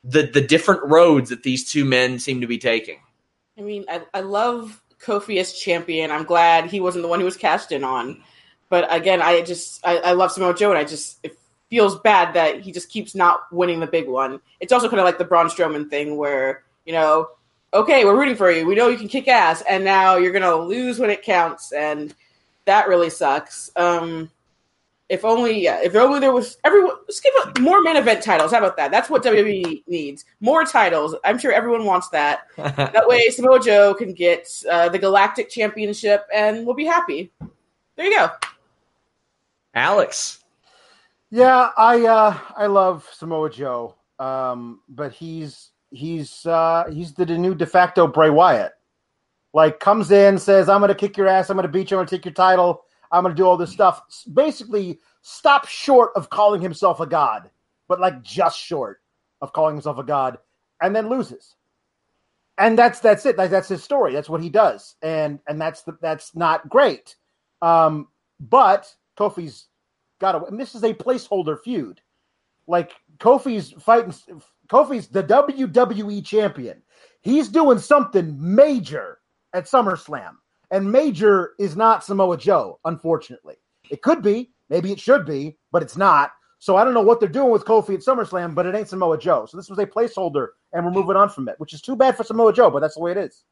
[0.04, 2.98] the the different roads that these two men seem to be taking?
[3.58, 6.10] I mean, I, I love Kofi as champion.
[6.10, 8.22] I'm glad he wasn't the one who was cashed in on.
[8.68, 11.36] But again, I just I, I love Samoa Joe, and I just it
[11.70, 14.40] feels bad that he just keeps not winning the big one.
[14.58, 17.28] It's also kind of like the Braun Strowman thing, where you know,
[17.72, 18.66] okay, we're rooting for you.
[18.66, 22.14] We know you can kick ass, and now you're gonna lose when it counts, and
[22.66, 23.70] that really sucks.
[23.76, 24.30] Um,
[25.08, 26.94] if only, yeah, if only there was everyone.
[27.02, 28.52] Let's give it more main event titles.
[28.52, 28.90] How about that?
[28.90, 30.24] That's what WWE needs.
[30.40, 31.16] More titles.
[31.24, 32.46] I'm sure everyone wants that.
[32.56, 37.30] that way, Samoa Joe can get uh, the Galactic Championship, and we'll be happy.
[37.96, 38.30] There you go.
[39.74, 40.39] Alex.
[41.30, 47.54] Yeah, I uh, I love Samoa Joe, um, but he's he's uh, he's the new
[47.54, 48.72] de facto Bray Wyatt.
[49.54, 51.50] Like comes in, says, "I'm going to kick your ass.
[51.50, 51.96] I'm going to beat you.
[51.96, 54.02] I'm going to take your title." I'm going to do all this stuff.
[54.32, 57.50] Basically, stop short of calling himself a god,
[57.88, 59.00] but like just short
[59.40, 60.38] of calling himself a god,
[60.80, 61.56] and then loses.
[62.58, 63.36] And that's that's it.
[63.36, 64.12] Like that's his story.
[64.12, 67.16] That's what he does, and and that's the, that's not great.
[67.62, 68.08] Um,
[68.38, 69.66] but Kofi's
[70.20, 70.44] got to.
[70.44, 72.00] And this is a placeholder feud.
[72.66, 74.14] Like Kofi's fighting.
[74.68, 76.82] Kofi's the WWE champion.
[77.22, 79.18] He's doing something major
[79.52, 80.36] at SummerSlam
[80.70, 83.56] and Major is not Samoa Joe, unfortunately.
[83.90, 86.32] It could be, maybe it should be, but it's not.
[86.58, 89.18] So I don't know what they're doing with Kofi at SummerSlam, but it ain't Samoa
[89.18, 89.46] Joe.
[89.46, 92.16] So this was a placeholder, and we're moving on from it, which is too bad
[92.16, 93.44] for Samoa Joe, but that's the way it is.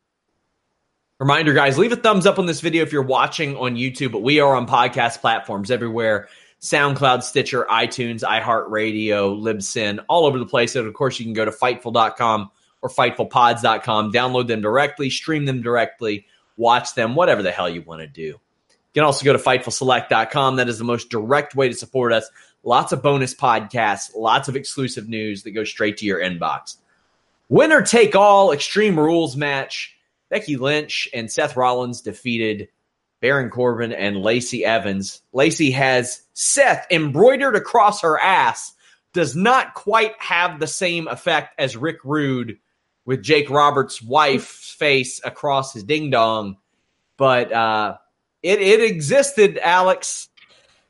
[1.19, 4.23] Reminder, guys, leave a thumbs up on this video if you're watching on YouTube, but
[4.23, 6.29] we are on podcast platforms everywhere
[6.61, 10.75] SoundCloud, Stitcher, iTunes, iHeartRadio, Libsyn, all over the place.
[10.75, 12.51] And of course, you can go to Fightful.com
[12.83, 16.27] or FightfulPods.com, download them directly, stream them directly
[16.59, 18.23] watch them, whatever the hell you want to do.
[18.23, 20.57] You can also go to FightfulSelect.com.
[20.57, 22.29] That is the most direct way to support us.
[22.65, 26.77] Lots of bonus podcasts, lots of exclusive news that go straight to your inbox.
[27.49, 29.95] Winner take all Extreme Rules match.
[30.29, 32.69] Becky Lynch and Seth Rollins defeated
[33.21, 35.23] Baron Corbin and Lacey Evans.
[35.33, 38.73] Lacey has Seth embroidered across her ass.
[39.13, 42.59] Does not quite have the same effect as Rick Rude
[43.09, 46.59] with Jake Roberts' wife's face across his ding dong,
[47.17, 47.97] but uh,
[48.43, 50.29] it it existed, Alex.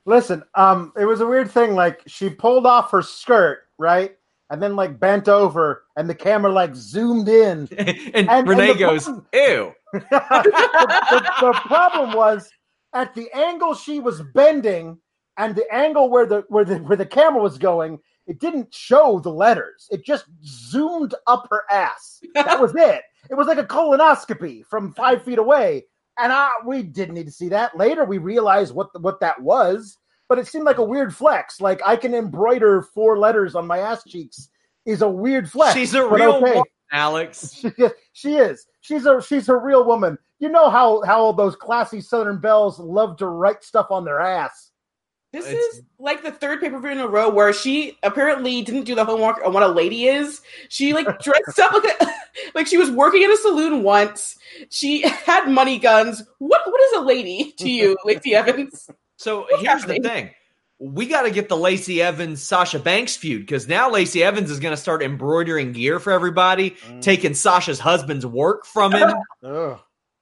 [0.05, 1.77] Listen, um, it was a weird thing.
[1.77, 4.18] Like she pulled off her skirt, right,
[4.51, 8.79] and then like bent over, and the camera like zoomed in, and, and Renee and
[8.79, 12.51] goes, problem, "Ew." the, the, the problem was
[12.93, 14.99] at the angle she was bending,
[15.37, 19.19] and the angle where the where the where the camera was going it didn't show
[19.19, 19.89] the letters.
[19.91, 22.21] It just zoomed up her ass.
[22.35, 23.01] That was it.
[23.31, 25.87] It was like a colonoscopy from five feet away.
[26.19, 27.77] And I, we didn't need to see that.
[27.77, 29.97] Later, we realized what the, what that was,
[30.29, 31.61] but it seemed like a weird flex.
[31.61, 34.51] Like I can embroider four letters on my ass cheeks
[34.87, 35.75] is a weird flex.
[35.75, 36.53] She's a real okay.
[36.53, 37.55] woman, Alex.
[37.55, 37.71] She,
[38.13, 38.67] she is.
[38.81, 40.19] She's a she's a real woman.
[40.39, 44.71] You know how how those classy Southern belles love to write stuff on their ass.
[45.33, 48.63] This it's, is like the third pay per view in a row where she apparently
[48.63, 50.41] didn't do the homework on what a lady is.
[50.71, 52.07] She like dressed up like a,
[52.55, 54.39] like she was working in a saloon once.
[54.71, 56.23] She had money guns.
[56.39, 58.89] What what is a lady to you, Lacey Evans?
[59.19, 60.03] So What's here's happening?
[60.03, 60.31] the thing:
[60.79, 64.61] we got to get the Lacey Evans Sasha Banks feud because now Lacey Evans is
[64.61, 67.03] going to start embroidering gear for everybody, Mm.
[67.03, 69.11] taking Sasha's husband's work from him,
[69.45, 69.79] Ugh.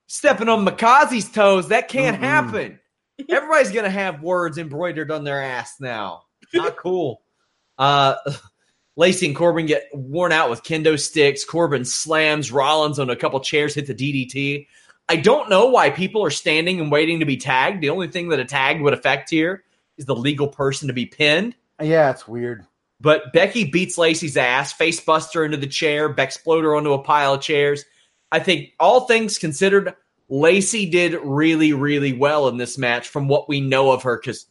[0.09, 1.68] stepping on Mikaze's toes.
[1.68, 2.20] That can't Mm-mm.
[2.20, 2.80] happen.
[3.30, 6.22] Everybody's going to have words embroidered on their ass now.
[6.53, 7.22] Not cool.
[7.78, 8.16] Uh,
[8.97, 11.44] Lacey and Corbin get worn out with kendo sticks.
[11.44, 14.66] Corbin slams Rollins on a couple chairs, hit the DDT.
[15.09, 17.81] I don't know why people are standing and waiting to be tagged.
[17.81, 19.63] The only thing that a tag would affect here
[19.97, 21.55] is the legal person to be pinned.
[21.81, 22.67] Yeah, it's weird.
[23.01, 27.43] But Becky beats Lacey's ass, face buster into the chair, Bexploder onto a pile of
[27.43, 27.85] chairs.
[28.33, 29.95] I think all things considered,
[30.29, 34.47] Lacey did really, really well in this match from what we know of her because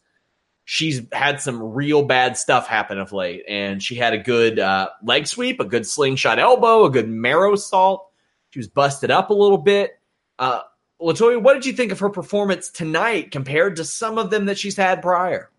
[0.64, 3.44] she's had some real bad stuff happen of late.
[3.48, 7.56] And she had a good uh, leg sweep, a good slingshot elbow, a good marrow
[7.56, 8.08] salt.
[8.50, 9.95] She was busted up a little bit.
[10.38, 10.60] Uh,
[11.00, 14.58] Latoya, what did you think of her performance tonight compared to some of them that
[14.58, 15.50] she's had prior?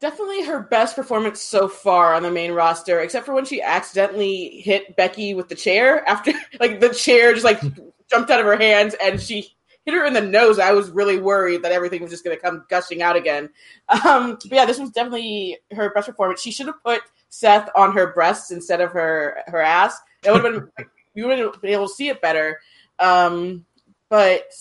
[0.00, 4.60] Definitely her best performance so far on the main roster, except for when she accidentally
[4.60, 7.60] hit Becky with the chair after, like, the chair just like
[8.10, 9.54] jumped out of her hands and she
[9.84, 10.58] hit her in the nose.
[10.58, 13.50] I was really worried that everything was just going to come gushing out again.
[13.88, 16.40] Um, but yeah, this was definitely her best performance.
[16.40, 19.98] She should have put Seth on her breasts instead of her her ass.
[20.22, 22.60] That would have been you would have been able to see it better.
[22.98, 23.64] Um,
[24.10, 24.52] but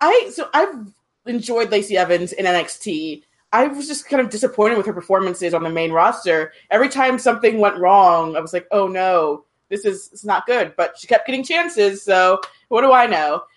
[0.00, 0.74] I so I've
[1.26, 3.24] enjoyed Lacey Evans in NXT.
[3.52, 6.52] I was just kind of disappointed with her performances on the main roster.
[6.70, 10.74] Every time something went wrong, I was like, "Oh no, this is it's not good."
[10.76, 13.42] But she kept getting chances, so what do I know?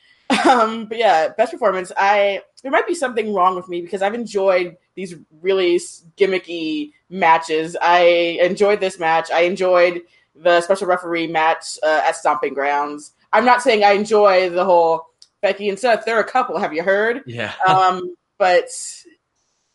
[0.49, 1.91] Um, but yeah, best performance.
[1.95, 5.79] I there might be something wrong with me because I've enjoyed these really
[6.17, 7.77] gimmicky matches.
[7.79, 9.29] I enjoyed this match.
[9.29, 10.01] I enjoyed
[10.35, 13.12] the special referee match uh, at Stomping Grounds.
[13.33, 15.07] I'm not saying I enjoy the whole
[15.41, 16.05] Becky and Seth.
[16.05, 16.57] They're a couple.
[16.57, 17.23] Have you heard?
[17.25, 17.53] Yeah.
[17.67, 18.69] um, but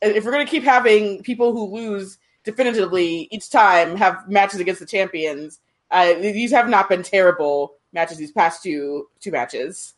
[0.00, 4.86] if we're gonna keep having people who lose definitively each time have matches against the
[4.86, 8.16] champions, uh, these have not been terrible matches.
[8.16, 9.94] These past two two matches.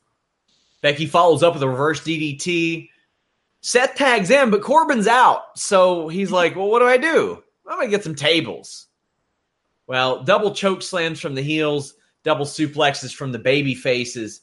[0.83, 2.89] Becky follows up with a reverse DDT.
[3.61, 5.59] Seth tags in, but Corbin's out.
[5.59, 7.43] So he's like, Well, what do I do?
[7.67, 8.89] I'm going to get some tables.
[9.87, 11.95] Well, double choke slams from the heels,
[12.25, 14.41] double suplexes from the baby faces.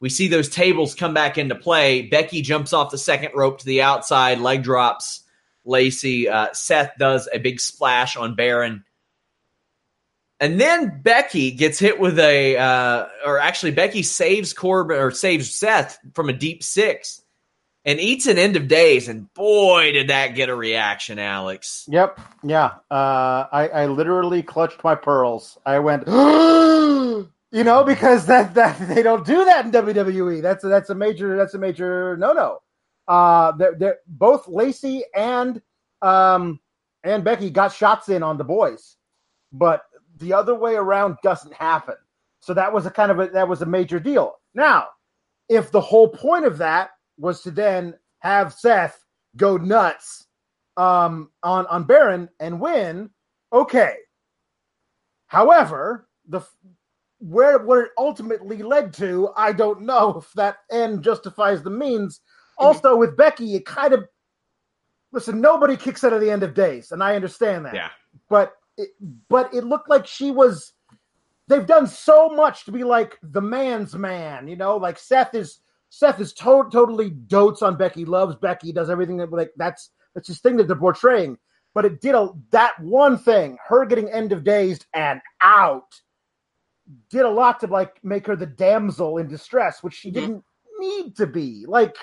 [0.00, 2.02] We see those tables come back into play.
[2.02, 5.24] Becky jumps off the second rope to the outside, leg drops
[5.64, 6.28] Lacey.
[6.28, 8.84] Uh, Seth does a big splash on Baron.
[10.40, 15.54] And then Becky gets hit with a, uh, or actually Becky saves Corbin or saves
[15.54, 17.22] Seth from a deep six
[17.84, 19.08] and eats an end of days.
[19.08, 21.84] And boy, did that get a reaction, Alex.
[21.88, 22.20] Yep.
[22.44, 22.74] Yeah.
[22.90, 25.58] Uh, I, I literally clutched my pearls.
[25.64, 30.42] I went, you know, because that that they don't do that in WWE.
[30.42, 32.58] That's a, that's a major that's a major no no.
[33.08, 35.60] Uh, they're, they're, both Lacey and
[36.02, 36.60] um
[37.02, 38.96] and Becky got shots in on the boys,
[39.52, 39.82] but
[40.18, 41.94] the other way around doesn't happen.
[42.40, 44.34] So that was a kind of a that was a major deal.
[44.54, 44.88] Now,
[45.48, 46.90] if the whole point of that
[47.20, 49.04] was to then have Seth
[49.36, 50.26] go nuts
[50.76, 53.10] um, on on Baron and win,
[53.52, 53.94] okay.
[55.26, 56.40] However, the
[57.18, 62.20] where what it ultimately led to, I don't know if that end justifies the means.
[62.56, 64.04] Also, with Becky, it kind of
[65.12, 65.40] listen.
[65.40, 67.74] Nobody kicks out of the end of days, and I understand that.
[67.74, 67.90] Yeah.
[68.28, 68.90] but it,
[69.28, 70.72] but it looked like she was.
[71.48, 74.76] They've done so much to be like the man's man, you know.
[74.76, 75.60] Like Seth is
[75.90, 80.28] Seth is to- totally dotes on Becky, loves Becky, does everything that like that's that's
[80.28, 81.36] his thing that they're portraying.
[81.74, 86.00] But it did a that one thing, her getting end of dazed and out,
[87.10, 90.42] did a lot to like make her the damsel in distress, which she didn't
[90.78, 91.64] need to be.
[91.66, 91.96] Like,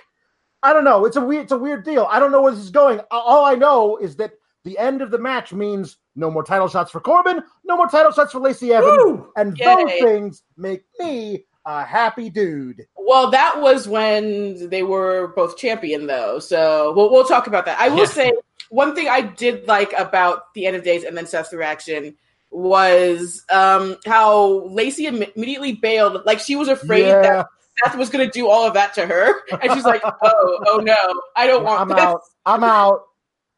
[0.63, 1.05] I don't know.
[1.05, 2.07] It's a weird, it's a weird deal.
[2.09, 2.99] I don't know where this is going.
[3.11, 4.31] All I know is that
[4.63, 8.11] the end of the match means no more title shots for Corbin, no more title
[8.11, 9.31] shots for Lacey Evans, Woo!
[9.37, 9.65] and Yay.
[9.65, 12.87] those things make me a happy dude.
[12.95, 16.39] Well, that was when they were both champion, though.
[16.39, 17.77] So we'll we'll talk about that.
[17.79, 18.05] I will Yeah.
[18.05, 18.33] say
[18.69, 22.15] one thing I did like about the end of days and then Seth's reaction
[22.51, 26.25] was um, how Lacey Im- immediately bailed.
[26.25, 27.21] Like she was afraid Yeah.
[27.21, 27.47] that
[27.83, 30.77] Seth was going to do all of that to her, and she's like, "Oh, oh
[30.77, 30.95] no,
[31.35, 31.99] I don't want I'm this.
[31.99, 32.21] out.
[32.45, 33.01] I'm out.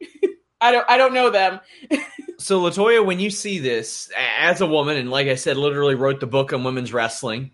[0.62, 1.60] I don't, I don't know them."
[2.41, 6.22] So, Latoya, when you see this as a woman, and like I said, literally wrote
[6.22, 7.51] the book on women's wrestling,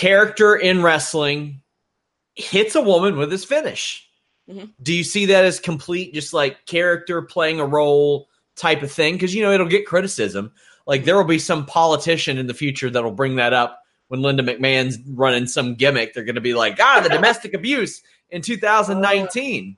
[0.00, 1.60] character in wrestling
[2.34, 4.08] hits a woman with his finish.
[4.48, 4.70] Mhm.
[4.82, 9.14] Do you see that as complete, just like character playing a role type of thing?
[9.14, 10.52] Because, you know, it'll get criticism.
[10.86, 14.42] Like, there will be some politician in the future that'll bring that up when Linda
[14.42, 16.14] McMahon's running some gimmick.
[16.14, 19.76] They're going to be like, ah, the domestic abuse in 2019.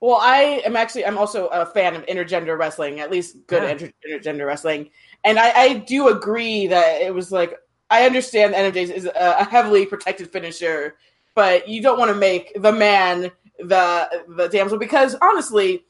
[0.00, 3.70] Well, I am actually I'm also a fan of intergender wrestling, at least good Yeah.
[3.70, 4.90] inter- intergender wrestling,
[5.22, 7.54] and I, I do agree that it was like
[7.90, 10.96] I understand of days is a, a heavily protected finisher,
[11.34, 15.84] but you don't want to make the man the the damsel because honestly,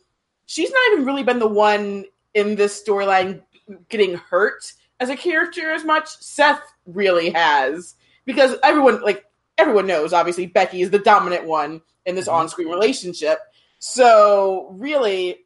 [0.46, 3.42] she's not even really been the one in this storyline
[3.88, 6.08] getting hurt as a character as much.
[6.08, 7.94] Seth really has
[8.24, 9.26] because everyone like
[9.58, 12.36] everyone knows obviously Becky is the dominant one in this mm-hmm.
[12.36, 13.38] on-screen relationship.
[13.78, 15.44] So really,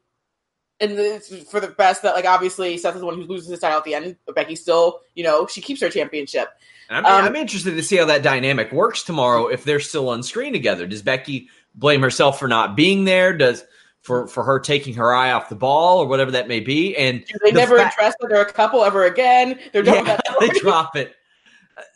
[0.79, 3.59] and it's for the best that like obviously Seth is the one who loses his
[3.59, 6.49] title at the end, but Becky still, you know, she keeps her championship.
[6.89, 10.21] I'm, Um, I'm interested to see how that dynamic works tomorrow if they're still on
[10.23, 10.85] screen together.
[10.85, 13.35] Does Becky blame herself for not being there?
[13.37, 13.63] Does
[14.01, 16.95] for for her taking her eye off the ball or whatever that may be?
[16.95, 19.59] And Do they the never fact- address that they're a couple ever again?
[19.73, 21.15] They're done with yeah, that they drop it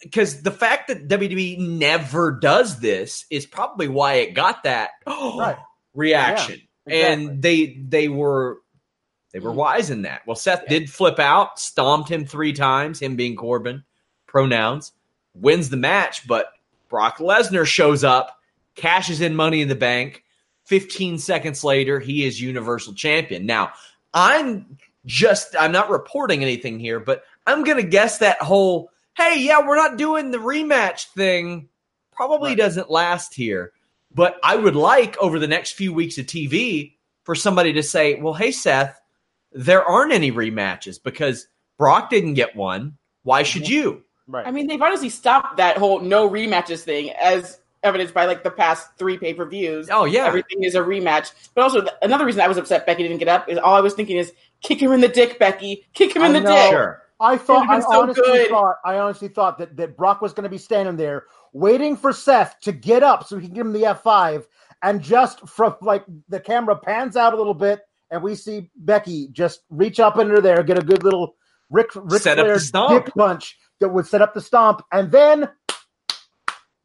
[0.01, 5.57] because the fact that WWE never does this is probably why it got that Right.
[5.93, 7.25] reaction, Yeah, exactly.
[7.29, 8.57] and they they were
[9.31, 9.55] they were mm.
[9.55, 10.21] wise in that.
[10.25, 13.83] Well, Seth did flip out, stomped him three times, him being Corbin,
[14.27, 14.91] pronouns,
[15.35, 16.53] wins the match, but
[16.89, 18.39] Brock Lesnar shows up,
[18.75, 20.23] cashes in Money in the Bank.
[20.65, 23.45] 15 seconds later, he is Universal Champion.
[23.45, 23.71] Now,
[24.13, 29.39] I'm just, I'm not reporting anything here, but I'm going to guess that whole, hey,
[29.39, 31.69] yeah, we're not doing the rematch thing
[32.11, 32.57] probably Right.
[32.57, 33.71] doesn't last here.
[34.13, 38.15] But I would like over the next few weeks of TV for somebody to say,
[38.15, 38.98] well, hey, Seth,
[39.51, 41.47] there aren't any rematches because
[41.77, 42.97] Brock didn't get one.
[43.23, 44.03] Why should you?
[44.27, 44.45] Right.
[44.45, 48.51] I mean, they've honestly stopped that whole no rematches thing, as evidenced by like the
[48.51, 49.89] past three pay per views.
[49.91, 50.25] Oh, yeah.
[50.25, 51.31] everything is a rematch.
[51.55, 53.81] But also, th- another reason I was upset Becky didn't get up is all I
[53.81, 54.31] was thinking is
[54.61, 56.53] kick him in the dick, Becky, kick him in the know.
[56.53, 56.71] dick.
[56.71, 57.01] Sure.
[57.21, 58.49] I thought I so honestly good.
[58.49, 62.13] thought I honestly thought that, that Brock was going to be standing there waiting for
[62.13, 64.47] Seth to get up so he can give him the F five,
[64.81, 67.81] and just from like the camera pans out a little bit,
[68.11, 71.35] and we see Becky just reach up under there, get a good little
[71.69, 73.05] Rick Rick Set Flair stomp.
[73.05, 75.49] dick punch that would set up the stomp, and then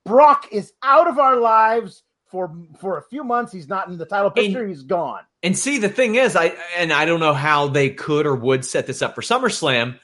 [0.04, 3.52] Brock is out of our lives for for a few months.
[3.52, 4.66] He's not in the title picture.
[4.66, 5.22] he's gone.
[5.42, 8.64] And see, the thing is, I and I don't know how they could or would
[8.64, 9.98] set this up for SummerSlam,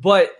[0.00, 0.30] but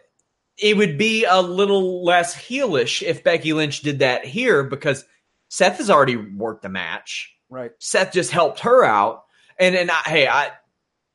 [0.57, 5.05] it would be a little less heelish if Becky Lynch did that here because
[5.49, 7.35] Seth has already worked the match.
[7.51, 7.73] Right.
[7.79, 9.25] Seth just helped her out,
[9.59, 10.51] and and I, hey, I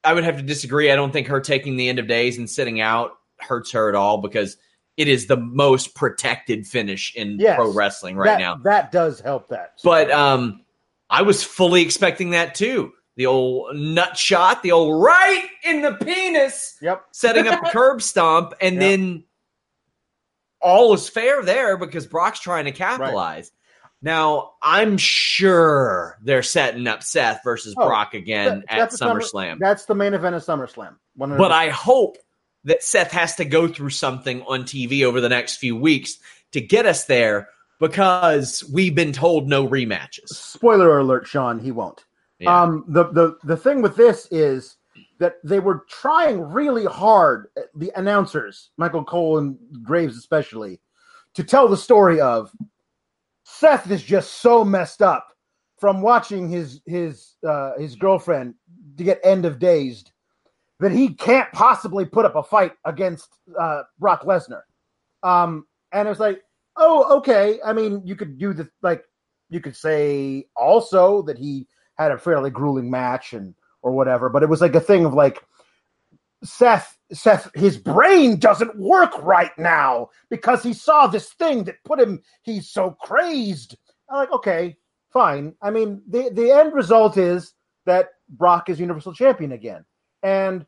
[0.04, 0.92] I would have to disagree.
[0.92, 3.96] I don't think her taking the end of days and sitting out hurts her at
[3.96, 4.58] all because
[4.98, 7.56] it is the most protected finish in Yes.
[7.56, 8.56] pro wrestling right that, now.
[8.64, 9.74] that does help that.
[9.84, 10.66] But um,
[11.10, 12.92] I was fully expecting that too.
[13.16, 17.04] The old nut shot, the old right in the penis, yep.
[17.12, 18.80] setting up a curb stomp, and Yeah.
[18.82, 19.24] then
[20.62, 23.52] all is fair there because Brock's trying to capitalize.
[24.02, 29.22] Now I'm sure they're setting up Seth versus Oh, Brock again That- at a Summer-
[29.22, 29.58] SummerSlam.
[29.60, 30.96] That's the main event of SummerSlam.
[31.18, 31.38] 100%.
[31.38, 32.18] But I hope
[32.64, 36.18] that Seth has to go through something on TV over the next few weeks
[36.52, 40.30] to get us there because we've been told no rematches.
[40.30, 42.06] spoiler alert, Sean, he won't.
[42.40, 42.62] Yeah.
[42.64, 44.78] Um, the the the thing with this is
[45.18, 50.80] that they were trying really hard, the announcers, Michael Cole and Graves especially,
[51.34, 52.52] to tell the story of
[53.60, 55.34] Seth is just so messed up
[55.80, 58.56] from watching his his uh, his girlfriend
[58.98, 60.06] to get end of days
[60.80, 64.62] that he can't possibly put up a fight against uh, Brock Lesnar.
[65.24, 66.42] Um, and it was like,
[66.78, 67.60] oh, okay.
[67.66, 69.04] I mean, you could do the like
[69.50, 74.42] you could say also that he had a fairly grueling match and or whatever, but
[74.42, 75.44] it was like a thing of like
[76.46, 82.00] Seth Seth his brain doesn't work right now because he saw this thing that put
[82.00, 83.76] him he's so crazed.
[84.10, 84.78] I'm like, okay,
[85.12, 85.56] fine.
[85.62, 87.54] I mean, the the end result is
[87.86, 89.86] that Brock is Universal Champion again.
[90.22, 90.66] And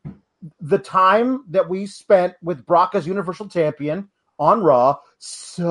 [0.60, 5.70] the time that we spent with Brock as Universal Champion on Raw sucked.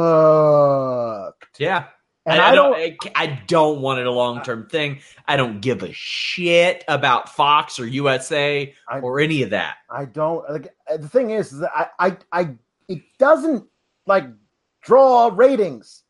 [1.59, 1.87] Yeah.
[2.27, 2.75] And I, I, don't.
[2.75, 4.99] I, I don't want it a long term thing.
[5.27, 9.77] I don't give a shit about Fox or USA I- or any of that.
[9.89, 12.49] I don't like uh, the thing is that I, I I
[12.87, 13.65] it doesn't
[14.05, 14.25] like
[14.83, 16.03] draw ratings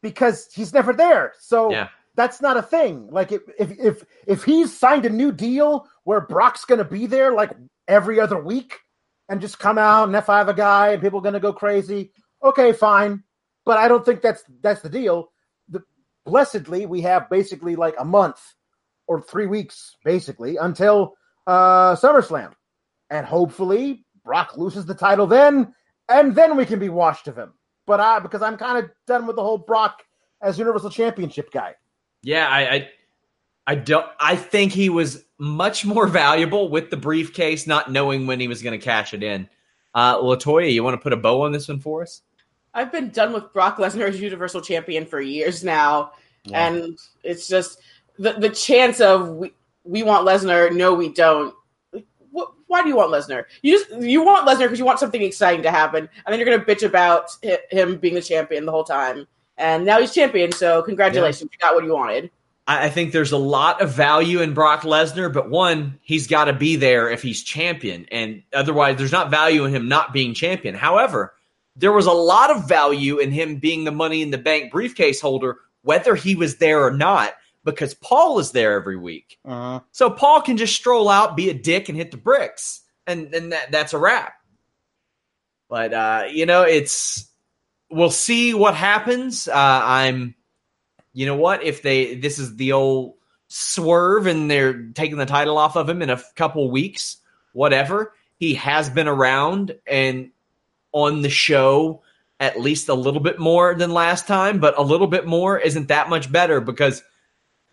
[0.00, 1.32] because he's never there.
[1.40, 1.88] So Yeah.
[2.14, 3.08] that's not a thing.
[3.10, 7.50] Like if if if he's signed a new deal where Brock's gonna be there like
[7.88, 8.78] every other week
[9.28, 12.12] and just come out and F5 a guy and people are gonna go crazy,
[12.44, 13.24] okay, fine.
[13.64, 15.30] But I don't think that's that's the deal.
[15.68, 15.82] The
[16.24, 18.40] blessedly we have basically like a month
[19.06, 21.14] or three weeks basically until
[21.46, 22.52] uh SummerSlam
[23.10, 25.74] and hopefully Brock loses the title then,
[26.08, 27.52] and then we can be washed of him.
[27.86, 30.02] But I, because I'm kind of done with the whole Brock
[30.40, 31.74] as Universal Championship guy.
[32.22, 32.90] Yeah, I, I
[33.66, 34.06] I don't.
[34.18, 38.62] I think he was much more valuable with the briefcase, not knowing when he was
[38.62, 39.48] going to cash it in.
[39.94, 42.22] Uh, Latoya, you want to put a bow on this one for us?
[42.74, 46.12] I've been done with Brock Lesnar as Universal Champion for years now,
[46.44, 46.66] yeah.
[46.66, 47.78] and it's just
[48.18, 49.52] the the chance of we
[49.84, 51.54] we want Lesnar, no, we don't.
[52.66, 53.44] Why do you want Lesnar?
[53.60, 56.48] You just you want Lesnar because you want something exciting to happen, and then you're
[56.48, 57.30] gonna bitch about
[57.70, 59.26] him being the champion the whole time.
[59.58, 61.56] And now he's champion, so congratulations, yeah.
[61.56, 62.30] you got what you wanted.
[62.66, 66.52] I think there's a lot of value in Brock Lesnar, but one, he's got to
[66.52, 70.74] be there if he's champion, and otherwise, there's not value in him not being champion.
[70.74, 71.34] However,
[71.76, 75.20] there was a lot of value in him being the Money in the Bank briefcase
[75.20, 79.38] holder, whether he was there or not, because Paul is there every week.
[79.44, 79.80] Uh-huh.
[79.92, 83.52] So Paul can just stroll out, be a dick, and hit the bricks, and and
[83.52, 84.34] that that's a wrap.
[85.68, 87.30] But uh, you know, it's
[87.90, 89.48] we'll see what happens.
[89.48, 90.34] Uh, I'm,
[91.12, 93.14] you know what, if they this is the old
[93.48, 97.18] swerve and they're taking the title off of him in a couple weeks,
[97.52, 98.14] whatever.
[98.38, 100.31] He has been around and
[100.92, 102.02] on the show
[102.42, 105.86] at least a little bit more than last time, but a little bit more isn't
[105.86, 107.04] that much better because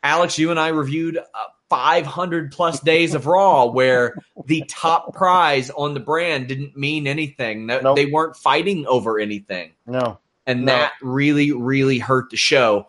[0.03, 1.23] Alex, you and I reviewed uh,
[1.71, 4.13] 500 plus days of Raw where
[4.45, 7.65] the top prize on the brand didn't mean anything.
[7.65, 7.95] Nope.
[7.95, 9.71] They weren't fighting over anything.
[9.87, 10.19] No.
[10.45, 10.73] And no.
[10.73, 12.85] that really, really hurt the show.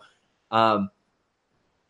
[0.51, 0.91] Um,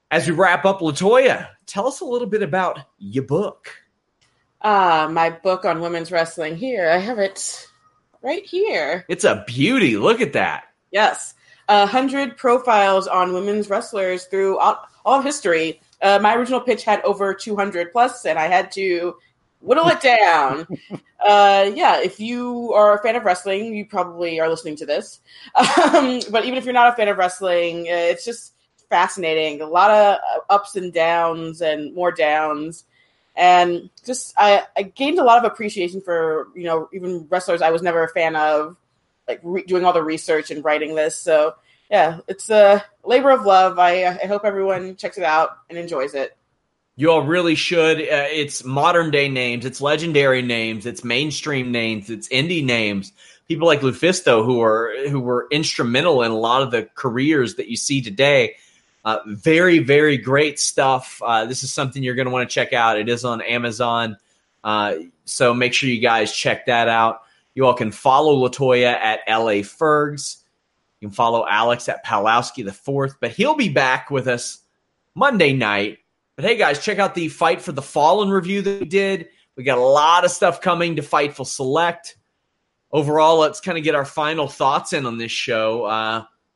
[0.09, 3.71] as we wrap up, Latoya, tell us a little bit about your book.
[4.61, 6.55] Ah, uh, my book on women's wrestling.
[6.55, 7.67] Here, I have it
[8.21, 9.05] right here.
[9.07, 9.97] It's a beauty.
[9.97, 10.65] Look at that.
[10.91, 11.33] Yes.
[11.69, 15.81] A hundred profiles on women's wrestlers through all, all of history.
[16.01, 19.15] Uh, my original pitch had over 200 plus, and I had to
[19.61, 20.67] whittle it down.
[21.27, 25.21] uh, yeah, if you are a fan of wrestling, you probably are listening to this.
[25.55, 28.55] Um, but even if you're not a fan of wrestling, uh, it's just
[28.89, 29.61] fascinating.
[29.61, 30.17] A lot of
[30.49, 32.85] ups and downs, and more downs
[33.35, 37.71] and just I, I gained a lot of appreciation for you know even wrestlers I
[37.71, 38.77] was never a fan of,
[39.27, 41.15] like re- doing all the research and writing this.
[41.15, 41.55] So
[41.89, 43.79] yeah, it's a labor of love.
[43.79, 46.37] I I hope everyone checks it out and enjoys it.
[46.97, 47.99] You all really should.
[47.99, 53.13] Uh, it's modern day names, it's legendary names, it's mainstream names, it's indie names.
[53.47, 57.67] People like LuFisto who are who were instrumental in a lot of the careers that
[57.67, 58.55] you see today.
[59.03, 61.21] Uh, very, very great stuff.
[61.23, 62.99] Uh, this is something you're going to want to check out.
[62.99, 64.17] It is on Amazon.
[64.63, 64.95] Uh,
[65.25, 67.21] so make sure you guys check that out.
[67.55, 70.43] You all can follow Latoya at LA Fergs.
[70.99, 74.59] You can follow Alex at Palowski the fourth, but he'll be back with us
[75.15, 75.97] Monday night.
[76.35, 79.29] But hey, guys, check out the Fight for the Fallen review that we did.
[79.57, 82.15] We got a lot of stuff coming to Fightful Select.
[82.91, 85.85] Overall, let's kind of get our final thoughts in on this show.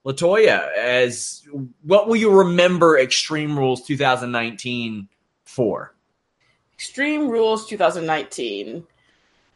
[0.06, 1.48] Latoya, as
[1.82, 5.08] what will you remember Extreme Rules 2019
[5.46, 5.96] for?
[6.76, 8.86] Extreme Rules 2019.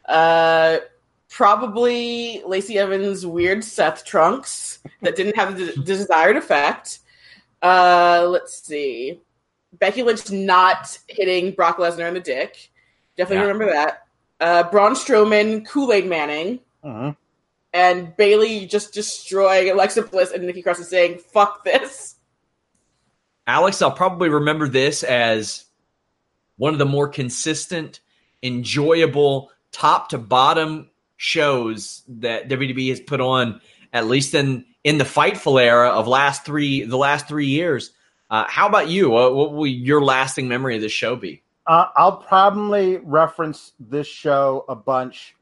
[0.06, 0.78] Uh,
[1.28, 6.98] probably Lacey Evans' weird Seth trunks that didn't have the desired effect.
[7.62, 9.20] Uh, let's see.
[9.78, 12.70] Becky Lynch not hitting Brock Lesnar in the dick.
[13.16, 13.52] Definitely yeah.
[13.52, 14.06] remember that.
[14.40, 16.58] Uh, Braun Strowman, Kool Aid Manning.
[16.82, 17.12] Uh-huh
[17.72, 22.16] and Bayley just destroying Alexa Bliss and Nikki Cross and saying "fuck this."
[23.46, 25.64] Alex, I'll probably remember this as
[26.56, 28.00] one of the more consistent,
[28.42, 33.60] enjoyable, top to bottom shows that WWE has put on,
[33.92, 37.92] at least in in the Fightful era of last three the last three years.
[38.30, 39.10] Uh, how about you?
[39.10, 41.42] What, what, will your lasting memory of this show be?
[41.66, 45.34] Uh, I'll probably reference this show a bunch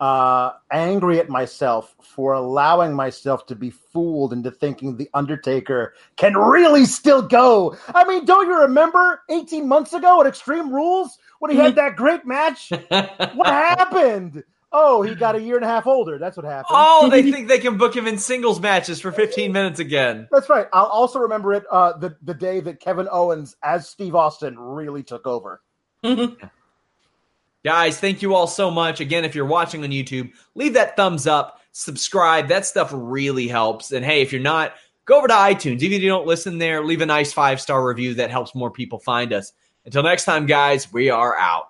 [0.00, 6.36] uh, angry at myself for allowing myself to be fooled into thinking the Undertaker can
[6.36, 7.76] really still go.
[7.94, 11.96] I mean, don't you remember 18 months ago at Extreme Rules when he had that
[11.96, 12.70] great match?
[12.88, 14.42] what happened?
[14.72, 16.16] Oh, he got a year and a half older.
[16.16, 16.68] That's what happened.
[16.70, 20.28] Oh, they think they can book him in singles matches for 15 minutes again.
[20.30, 20.68] That's right.
[20.72, 25.02] I'll also remember it uh, the the day that Kevin Owens as Steve Austin really
[25.02, 25.60] took over.
[27.64, 29.00] Guys, thank you all so much.
[29.00, 32.48] Again, if you're watching on YouTube, leave that thumbs up, subscribe.
[32.48, 33.92] That stuff really helps.
[33.92, 34.74] And hey, if you're not,
[35.04, 35.82] go over to iTunes.
[35.82, 38.14] Even if you don't listen there, leave a nice five star review.
[38.14, 39.52] That helps more people find us.
[39.84, 41.69] Until next time, guys, we are out.